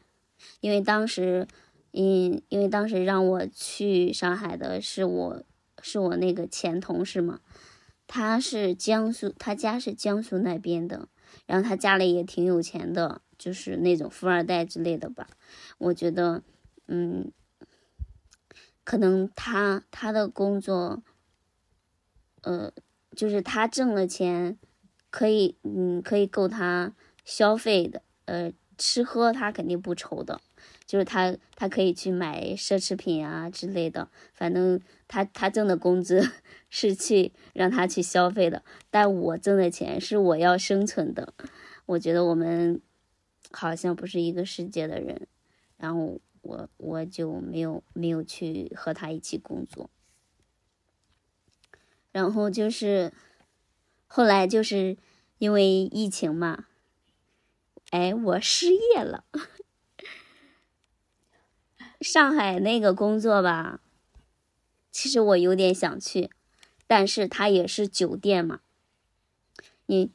[0.61, 1.49] 因为当时，
[1.91, 5.43] 嗯，因为当时让我去上海的是我
[5.81, 7.41] 是我那个前同事嘛，
[8.07, 11.09] 他是江苏，他家是江苏那边的，
[11.45, 15.27] 然后他家里也挺有钱的，就是那种富二代之类的吧，
[15.77, 16.41] 我觉得，
[16.87, 17.33] 嗯。
[18.85, 21.01] 可能他他的工作，
[22.43, 22.71] 呃，
[23.15, 24.57] 就是他挣了钱，
[25.09, 26.93] 可以嗯可以够他
[27.25, 30.39] 消费的，呃，吃喝他肯定不愁的，
[30.85, 36.29] 就是他他可以去买奢侈品啊之类的，反正他他挣的工资
[36.69, 41.33] 是去让他去消费的，但我挣的钱是我要生存的，
[41.87, 42.79] 我觉得我们
[43.49, 45.27] 好像不是一个世界的人，
[45.77, 46.19] 然后。
[46.45, 49.89] 我我就没有没有去和他一起工作，
[52.11, 53.11] 然后就是
[54.05, 54.95] 后来就是
[55.39, 56.67] 因为疫情嘛，
[57.89, 59.25] 哎，我失业了。
[61.99, 63.81] 上海那个工作吧，
[64.91, 66.29] 其实我有点想去，
[66.85, 68.61] 但是它也是酒店嘛，
[69.87, 70.11] 你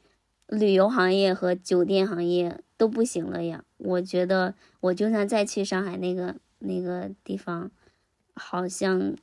[0.47, 3.63] 旅游行业和酒店行业都不行了呀。
[3.77, 7.69] 我觉得，我就算再去上海那个那个地方，
[8.33, 9.15] 好像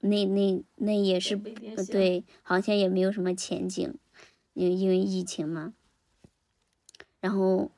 [0.00, 1.36] 那那那也是
[1.92, 3.94] 对，好像也没有什么前景，
[4.54, 5.74] 因为因为疫情嘛。
[7.20, 7.70] 然后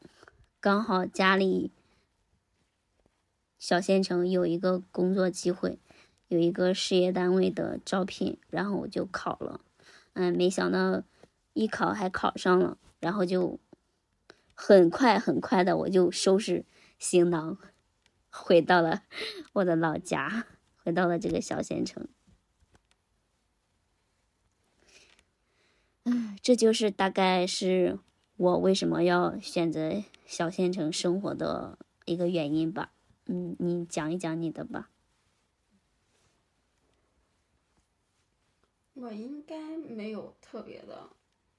[0.61, 1.73] 刚好家里
[3.59, 5.81] 小县城有一个工作机会，
[6.29, 9.61] 有一个事业单位的招聘，然后我就考了，
[10.13, 11.03] 嗯，没想到
[11.55, 13.59] 一考还考上了，然后就。
[14.59, 16.65] 很快很快的，我就收拾
[16.99, 17.59] 行囊，
[18.31, 19.03] 回到了
[19.53, 20.47] 我的老家，
[20.83, 22.09] 回到了这个小县城。
[26.05, 27.99] 嗯，这就是大概是
[28.37, 32.93] 我为什么要选择小县城生活的一个原因吧。
[33.27, 34.91] 嗯，你讲一讲你的吧。
[38.95, 41.11] 我应该没有特别的，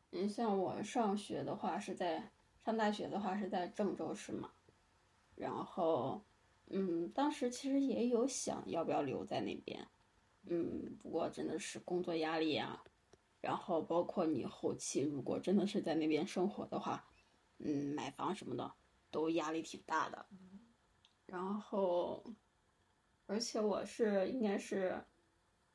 [0.09, 2.31] 你像我上学的话是在。
[2.67, 4.51] 上大学的话是在郑州市嘛，
[5.37, 6.21] 然后，
[6.65, 9.87] 嗯，当时其实也有想要不要留在那边，
[10.47, 12.83] 嗯，不过真的是工作压力啊，
[13.39, 17.07] 然后包括你后期如果真的是在那边生活的话，
[17.59, 18.73] 嗯，买房什么的
[19.11, 20.25] 都压力挺大的，
[21.25, 22.21] 然后，
[23.27, 25.01] 而且我是应该是，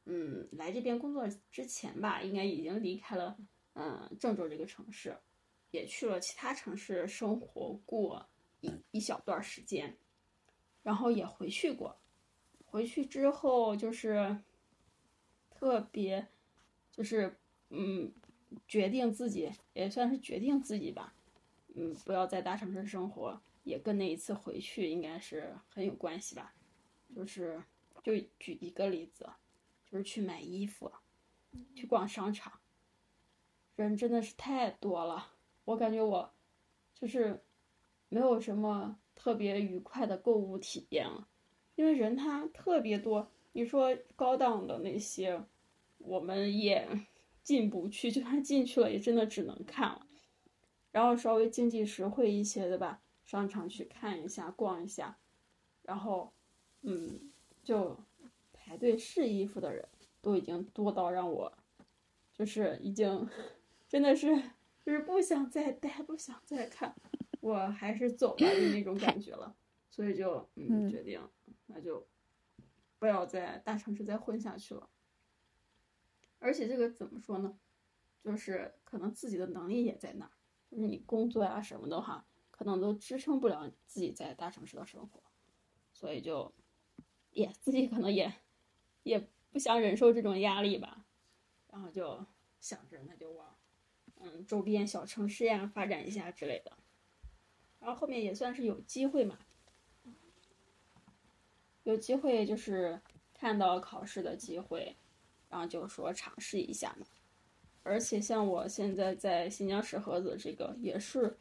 [0.05, 3.39] 嗯，来这边工作之前吧，应该已经离开了，
[3.73, 5.17] 嗯，郑州这个城市。
[5.73, 8.29] 也去了其他城市生活过
[8.61, 9.99] 一一小段时间，
[10.85, 11.99] 然后也回去过。
[12.65, 14.39] 回去之后就是
[15.51, 16.29] 特别，
[16.91, 17.37] 就是
[17.71, 18.13] 嗯，
[18.69, 21.15] 决定自己也算是决定自己吧，
[21.75, 26.55] 嗯，不要在大城市生活，也跟那一次回去应该是很有关系吧。
[27.15, 27.63] 就是
[28.03, 29.29] 就举一个例子，
[29.85, 30.91] 就是去买衣服，
[31.75, 32.61] 去逛商场，
[33.77, 35.35] 人真的是太多了。
[35.65, 36.33] 我感觉我
[36.95, 37.43] 就是
[38.09, 41.29] 没有什么特别愉快的购物体验了，
[41.77, 43.29] 因为人他特别多。
[43.53, 45.43] 你说高档的那些，
[45.99, 46.89] 我们也
[47.45, 50.07] 进不去，就算进去了，也真的只能看了。
[50.91, 55.19] 然后稍微经济实惠一些的吧，商场去看一下、逛一下，
[55.83, 56.33] 然后，
[56.83, 57.31] 嗯，
[57.63, 57.99] 就
[58.53, 59.87] 排队试衣服的人
[60.21, 61.53] 都已经多到让我，
[62.33, 63.29] 就是已经
[63.89, 64.43] 真的是。
[64.85, 66.95] 就是不想再待，不想再看，
[67.41, 69.55] 我还是走吧，就那种感觉了，
[69.89, 71.21] 所以就嗯决定，
[71.67, 72.07] 那就
[72.99, 74.89] 不要在大城市再混下去了。
[76.39, 77.59] 而且这个怎么说呢？
[78.25, 80.31] 就是可能自己的能力也在那儿，
[80.71, 85.21] 就是你工作呀什么的话，可能都支撑不了自己在大城市的生活，
[85.93, 86.53] 所以就
[87.31, 88.33] 也自己可能也
[89.03, 91.05] 也不想忍受这种压力吧，
[91.69, 92.25] 然后就
[92.61, 93.52] 想着那就往
[94.23, 96.73] 嗯周边小城市呀发展一下之类的，
[97.81, 99.39] 然后后面也算是有机会嘛，
[101.83, 103.01] 有机会就是
[103.35, 104.97] 看到考试的机会，
[105.51, 107.07] 然后就说尝试一下嘛。
[107.83, 111.37] 而且像我现在在新疆石河子这个也是，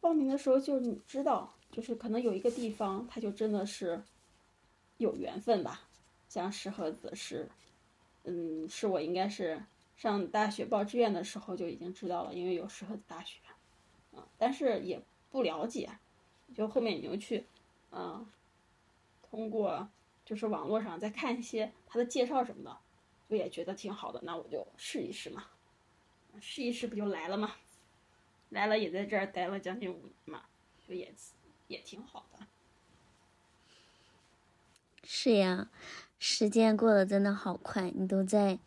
[0.00, 4.02] 报名的时候就你知道，就是可能有一个地方，它就真的是
[4.96, 5.86] 有缘分吧。
[6.30, 7.46] 像石河子是，
[8.24, 9.62] 嗯，是我应该是
[10.00, 13.38] 上大学报志愿的时候就已经知道了，因为有石河子大学，
[14.14, 14.98] 嗯，但是也
[15.30, 15.90] 不了解，
[16.54, 17.44] 就后面你就去，
[17.92, 18.26] 嗯，
[19.28, 19.90] 通过
[20.24, 22.74] 就是网络上再看一些他的介绍什么的。
[23.28, 25.44] 我也觉得挺好的，那我就试一试嘛，
[26.40, 27.56] 试一试不就来了吗？
[28.48, 30.44] 来了也在这儿待了将近五年嘛，
[30.88, 31.14] 就也
[31.68, 32.46] 也挺好的。
[35.04, 35.68] 是呀，
[36.18, 38.58] 时间过得真的好快，你都在，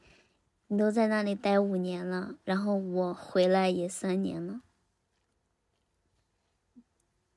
[0.74, 4.63] 你都在那里待五年了，然后我回来也三年了。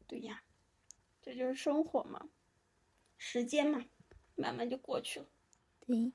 [0.07, 0.43] 对呀，
[1.21, 2.31] 这就是生活嘛，
[3.19, 3.85] 时间嘛，
[4.37, 5.27] 慢慢就过去了。
[5.87, 6.13] 对。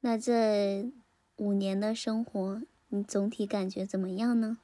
[0.00, 0.90] 那这
[1.36, 4.58] 五年的生活，你总体感觉怎么样呢？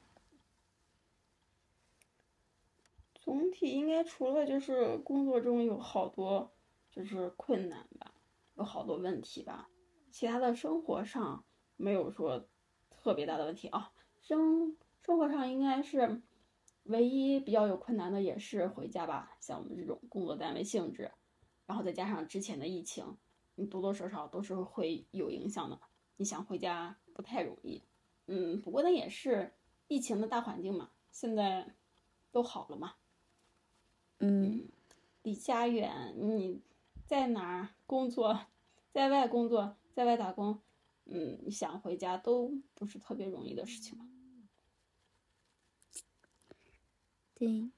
[3.13, 6.51] 总体应该除了就是工作中有好多
[6.91, 8.13] 就是困难吧，
[8.57, 9.69] 有好多问题吧，
[10.17, 11.45] 其他的生活上
[11.75, 12.47] 没有说
[12.89, 13.91] 特别大的问题啊。
[14.19, 16.23] 生生活上应该是
[16.85, 21.11] 唯一比较有困难的也是回家吧，像我们这种工作单位性质，
[21.67, 23.15] 然后再加上之前的疫情。
[23.53, 25.79] 你多多少少都是会有影响的，
[26.15, 27.83] 你想回家不太容易。
[28.25, 29.53] 嗯，不过那也是
[29.87, 31.75] 疫情的大环境嘛，现在
[32.31, 32.95] 都好了嘛。
[34.17, 34.67] 嗯，
[35.21, 36.59] 离家远，你
[37.05, 38.47] 在哪儿工作，
[38.91, 40.61] 在外工作，在外打工，
[41.05, 44.07] 嗯，想回家都不是特别容易的事情嘛。
[47.33, 47.71] 对，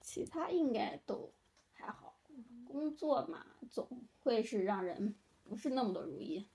[0.00, 1.34] 其他应该都
[1.72, 2.20] 还好。
[2.64, 6.48] 工作嘛，总会是让人不是那么的如意。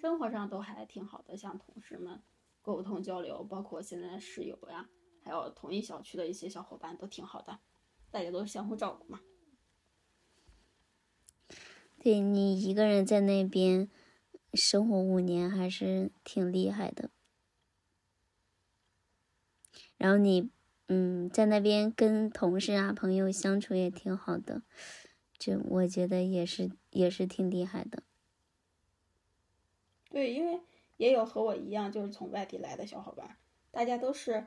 [0.00, 2.20] 生活上都还挺好的，像同事们
[2.62, 4.90] 沟通交流，包括现在室友呀，
[5.22, 7.60] 还有同一小区的一些小伙伴都挺好的，
[8.10, 9.20] 大家都相互照顾嘛。
[12.04, 13.88] 对你一个人在那边
[14.52, 17.08] 生活五年，还是挺厉害的。
[19.96, 20.50] 然后你，
[20.88, 24.60] 嗯，在那边跟同事啊、朋友相处也挺好的。
[25.38, 28.02] 就我觉得也是，也是挺厉害的。
[30.10, 30.60] 对，因为
[30.98, 33.38] 也有和我一样就是从外地来的小伙伴，
[33.70, 34.46] 大家都是，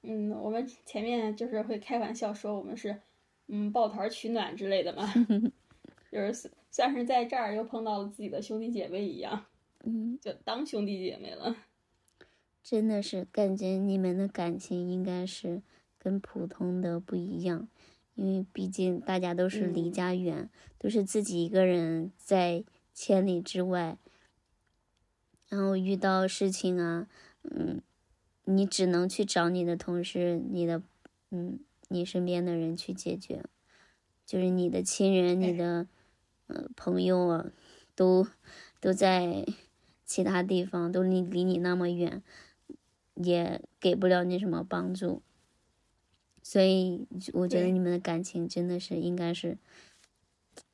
[0.00, 3.02] 嗯，我们前面就是会开玩笑说我们是，
[3.48, 5.12] 嗯，抱团取暖之类的嘛，
[6.10, 9.46] 就是算是在这儿又碰到了自己的兄弟姐妹一样，
[9.84, 11.56] 嗯，就当兄弟姐妹了。
[12.62, 15.62] 真的是感觉你们的感情应该是
[15.98, 17.66] 跟普通的不一样。
[18.14, 22.62] 因为毕竟大家都是离家远，都是自己一个人在
[22.92, 23.96] 千里之外，
[25.48, 27.08] 然后遇到事情啊，
[27.42, 27.80] 嗯，
[28.44, 30.82] 你只能去找你的同事、你的，
[31.30, 31.58] 嗯，
[31.88, 33.42] 你身边的人去解决，
[34.26, 35.86] 就是你的亲人、你的，
[36.48, 37.46] 呃，朋友啊，
[37.94, 38.26] 都
[38.80, 39.44] 都在
[40.04, 42.22] 其他地方，都离离你那么远，
[43.14, 45.22] 也给不了你什么帮助。
[46.42, 49.58] 所以我觉得你们的感情真的是应该是，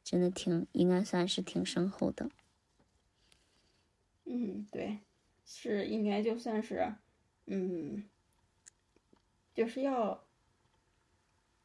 [0.04, 2.28] 真的挺应该算是挺深厚的。
[4.26, 5.00] 嗯，对，
[5.46, 6.94] 是应该就算是，
[7.46, 8.04] 嗯，
[9.54, 10.22] 就是要，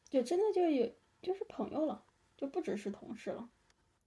[0.08, 0.90] 就真的就有
[1.20, 2.04] 就是朋友了，
[2.36, 3.50] 就不只是同事了。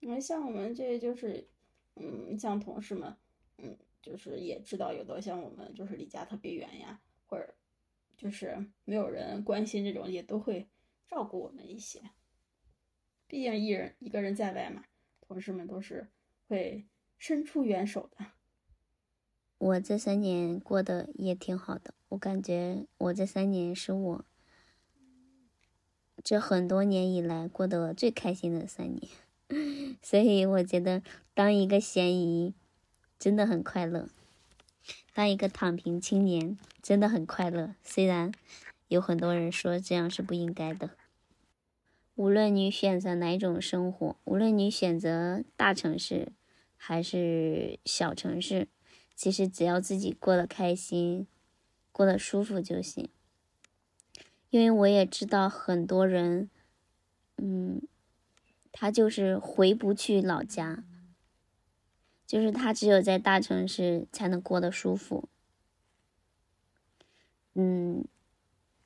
[0.02, 1.48] 你看，像我们这就是，
[1.96, 3.16] 嗯，像同事们，
[3.58, 7.56] 嗯，就是也知道有的像我们就是离家特别远呀，或者。
[8.18, 10.68] 就是没有人关心这种，也都会
[11.08, 12.12] 照顾我们一些。
[13.26, 14.84] 毕竟一人一个人在外嘛，
[15.22, 16.08] 同事们都是
[16.48, 16.86] 会
[17.18, 18.28] 伸出援手的。
[19.58, 24.26] 我这三年过得也挺好的，我感觉我这三年是我
[26.24, 29.12] 这很多年以来过得最开心的三年，
[30.02, 31.02] 所以我觉得
[31.34, 32.54] 当一个咸鱼
[33.20, 34.08] 真的很快乐。
[35.14, 38.32] 当一个躺平青年真的很快乐，虽然
[38.88, 40.92] 有很多人说这样是不应该的。
[42.16, 46.32] 无论你选择哪种生活，无论你选择大城市
[46.78, 48.68] 还是小城市，
[49.16, 51.28] 其实只要自己过得开心、
[51.92, 53.10] 过得舒服就行。
[54.50, 56.50] 因为我也知道很多人，
[57.38, 57.82] 嗯，
[58.72, 60.84] 他就是回不去老家，
[62.26, 65.28] 就是他只有在大城市才能过得舒服。
[67.54, 68.06] 嗯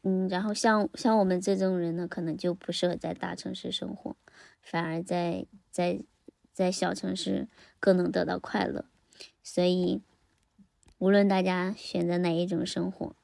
[0.02, 4.16] 嗯，然后像像我们这种人呢，可能就不适合在大城市生活，
[4.62, 6.02] 反而在在
[6.52, 7.48] 在小城市
[7.80, 8.86] 更能得到快乐。
[9.44, 10.02] 所以，
[10.98, 13.16] 无论大家选择哪一种生活，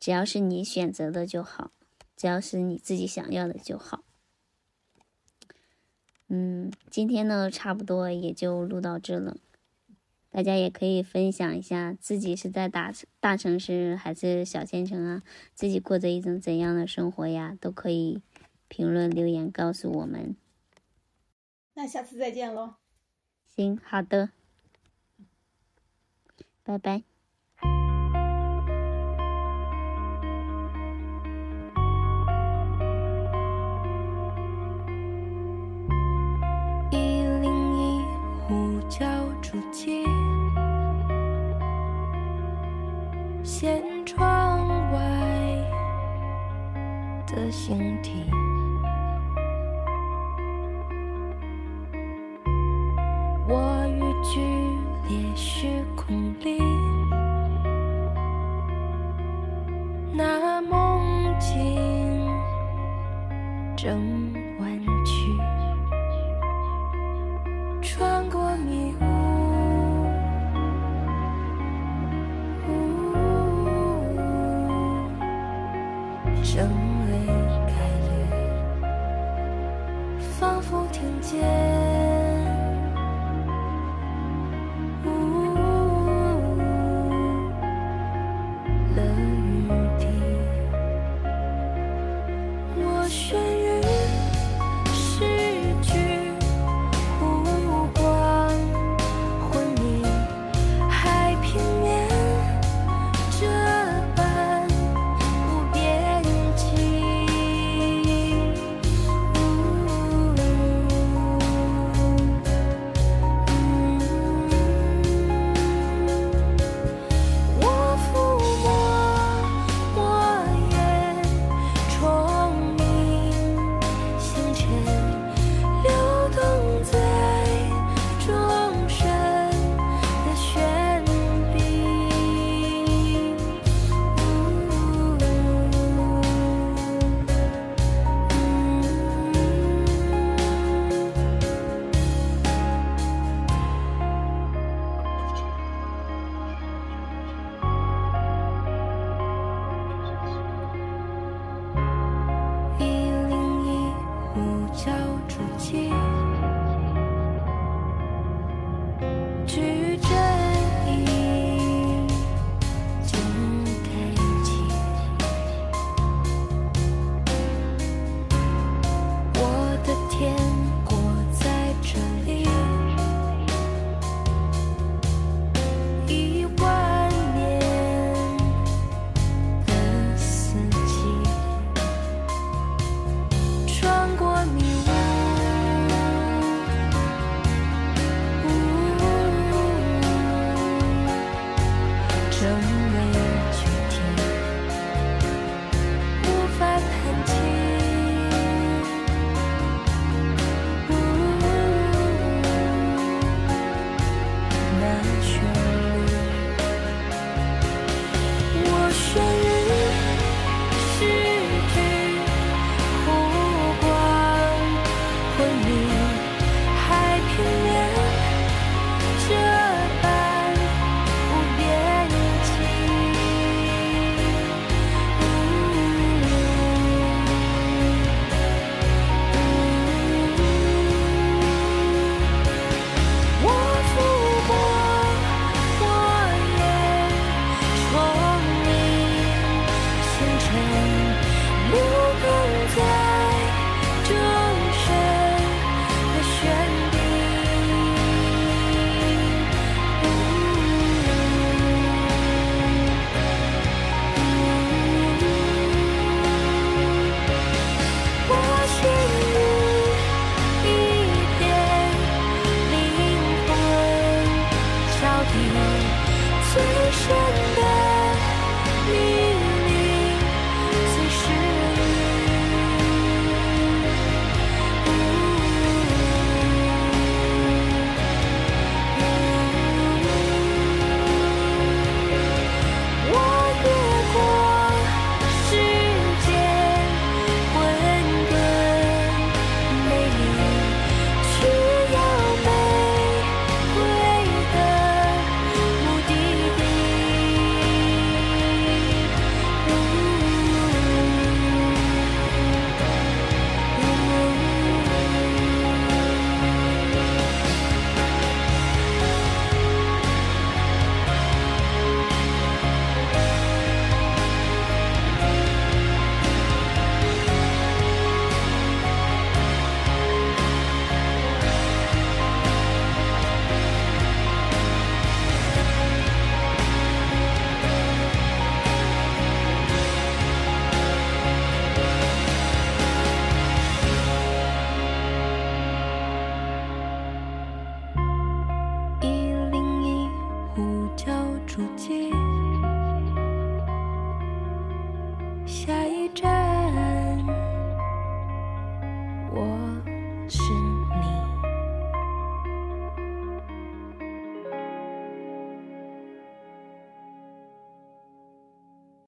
[0.00, 1.72] 只要是你选择的就好，
[2.16, 4.04] 只要是你自己想要的就好。
[6.28, 9.36] 嗯，今天呢，差不多也就录到这了。
[10.30, 15.22] 大家也可以分享一下自己是在大大城市还是小县城啊，
[15.54, 17.56] 自己过着一种怎样的生活呀？
[17.60, 18.20] 都可以
[18.68, 20.36] 评论留言告诉我们。
[21.74, 22.74] 那下次再见喽。
[23.46, 24.30] 行，好的，
[26.62, 27.17] 拜拜。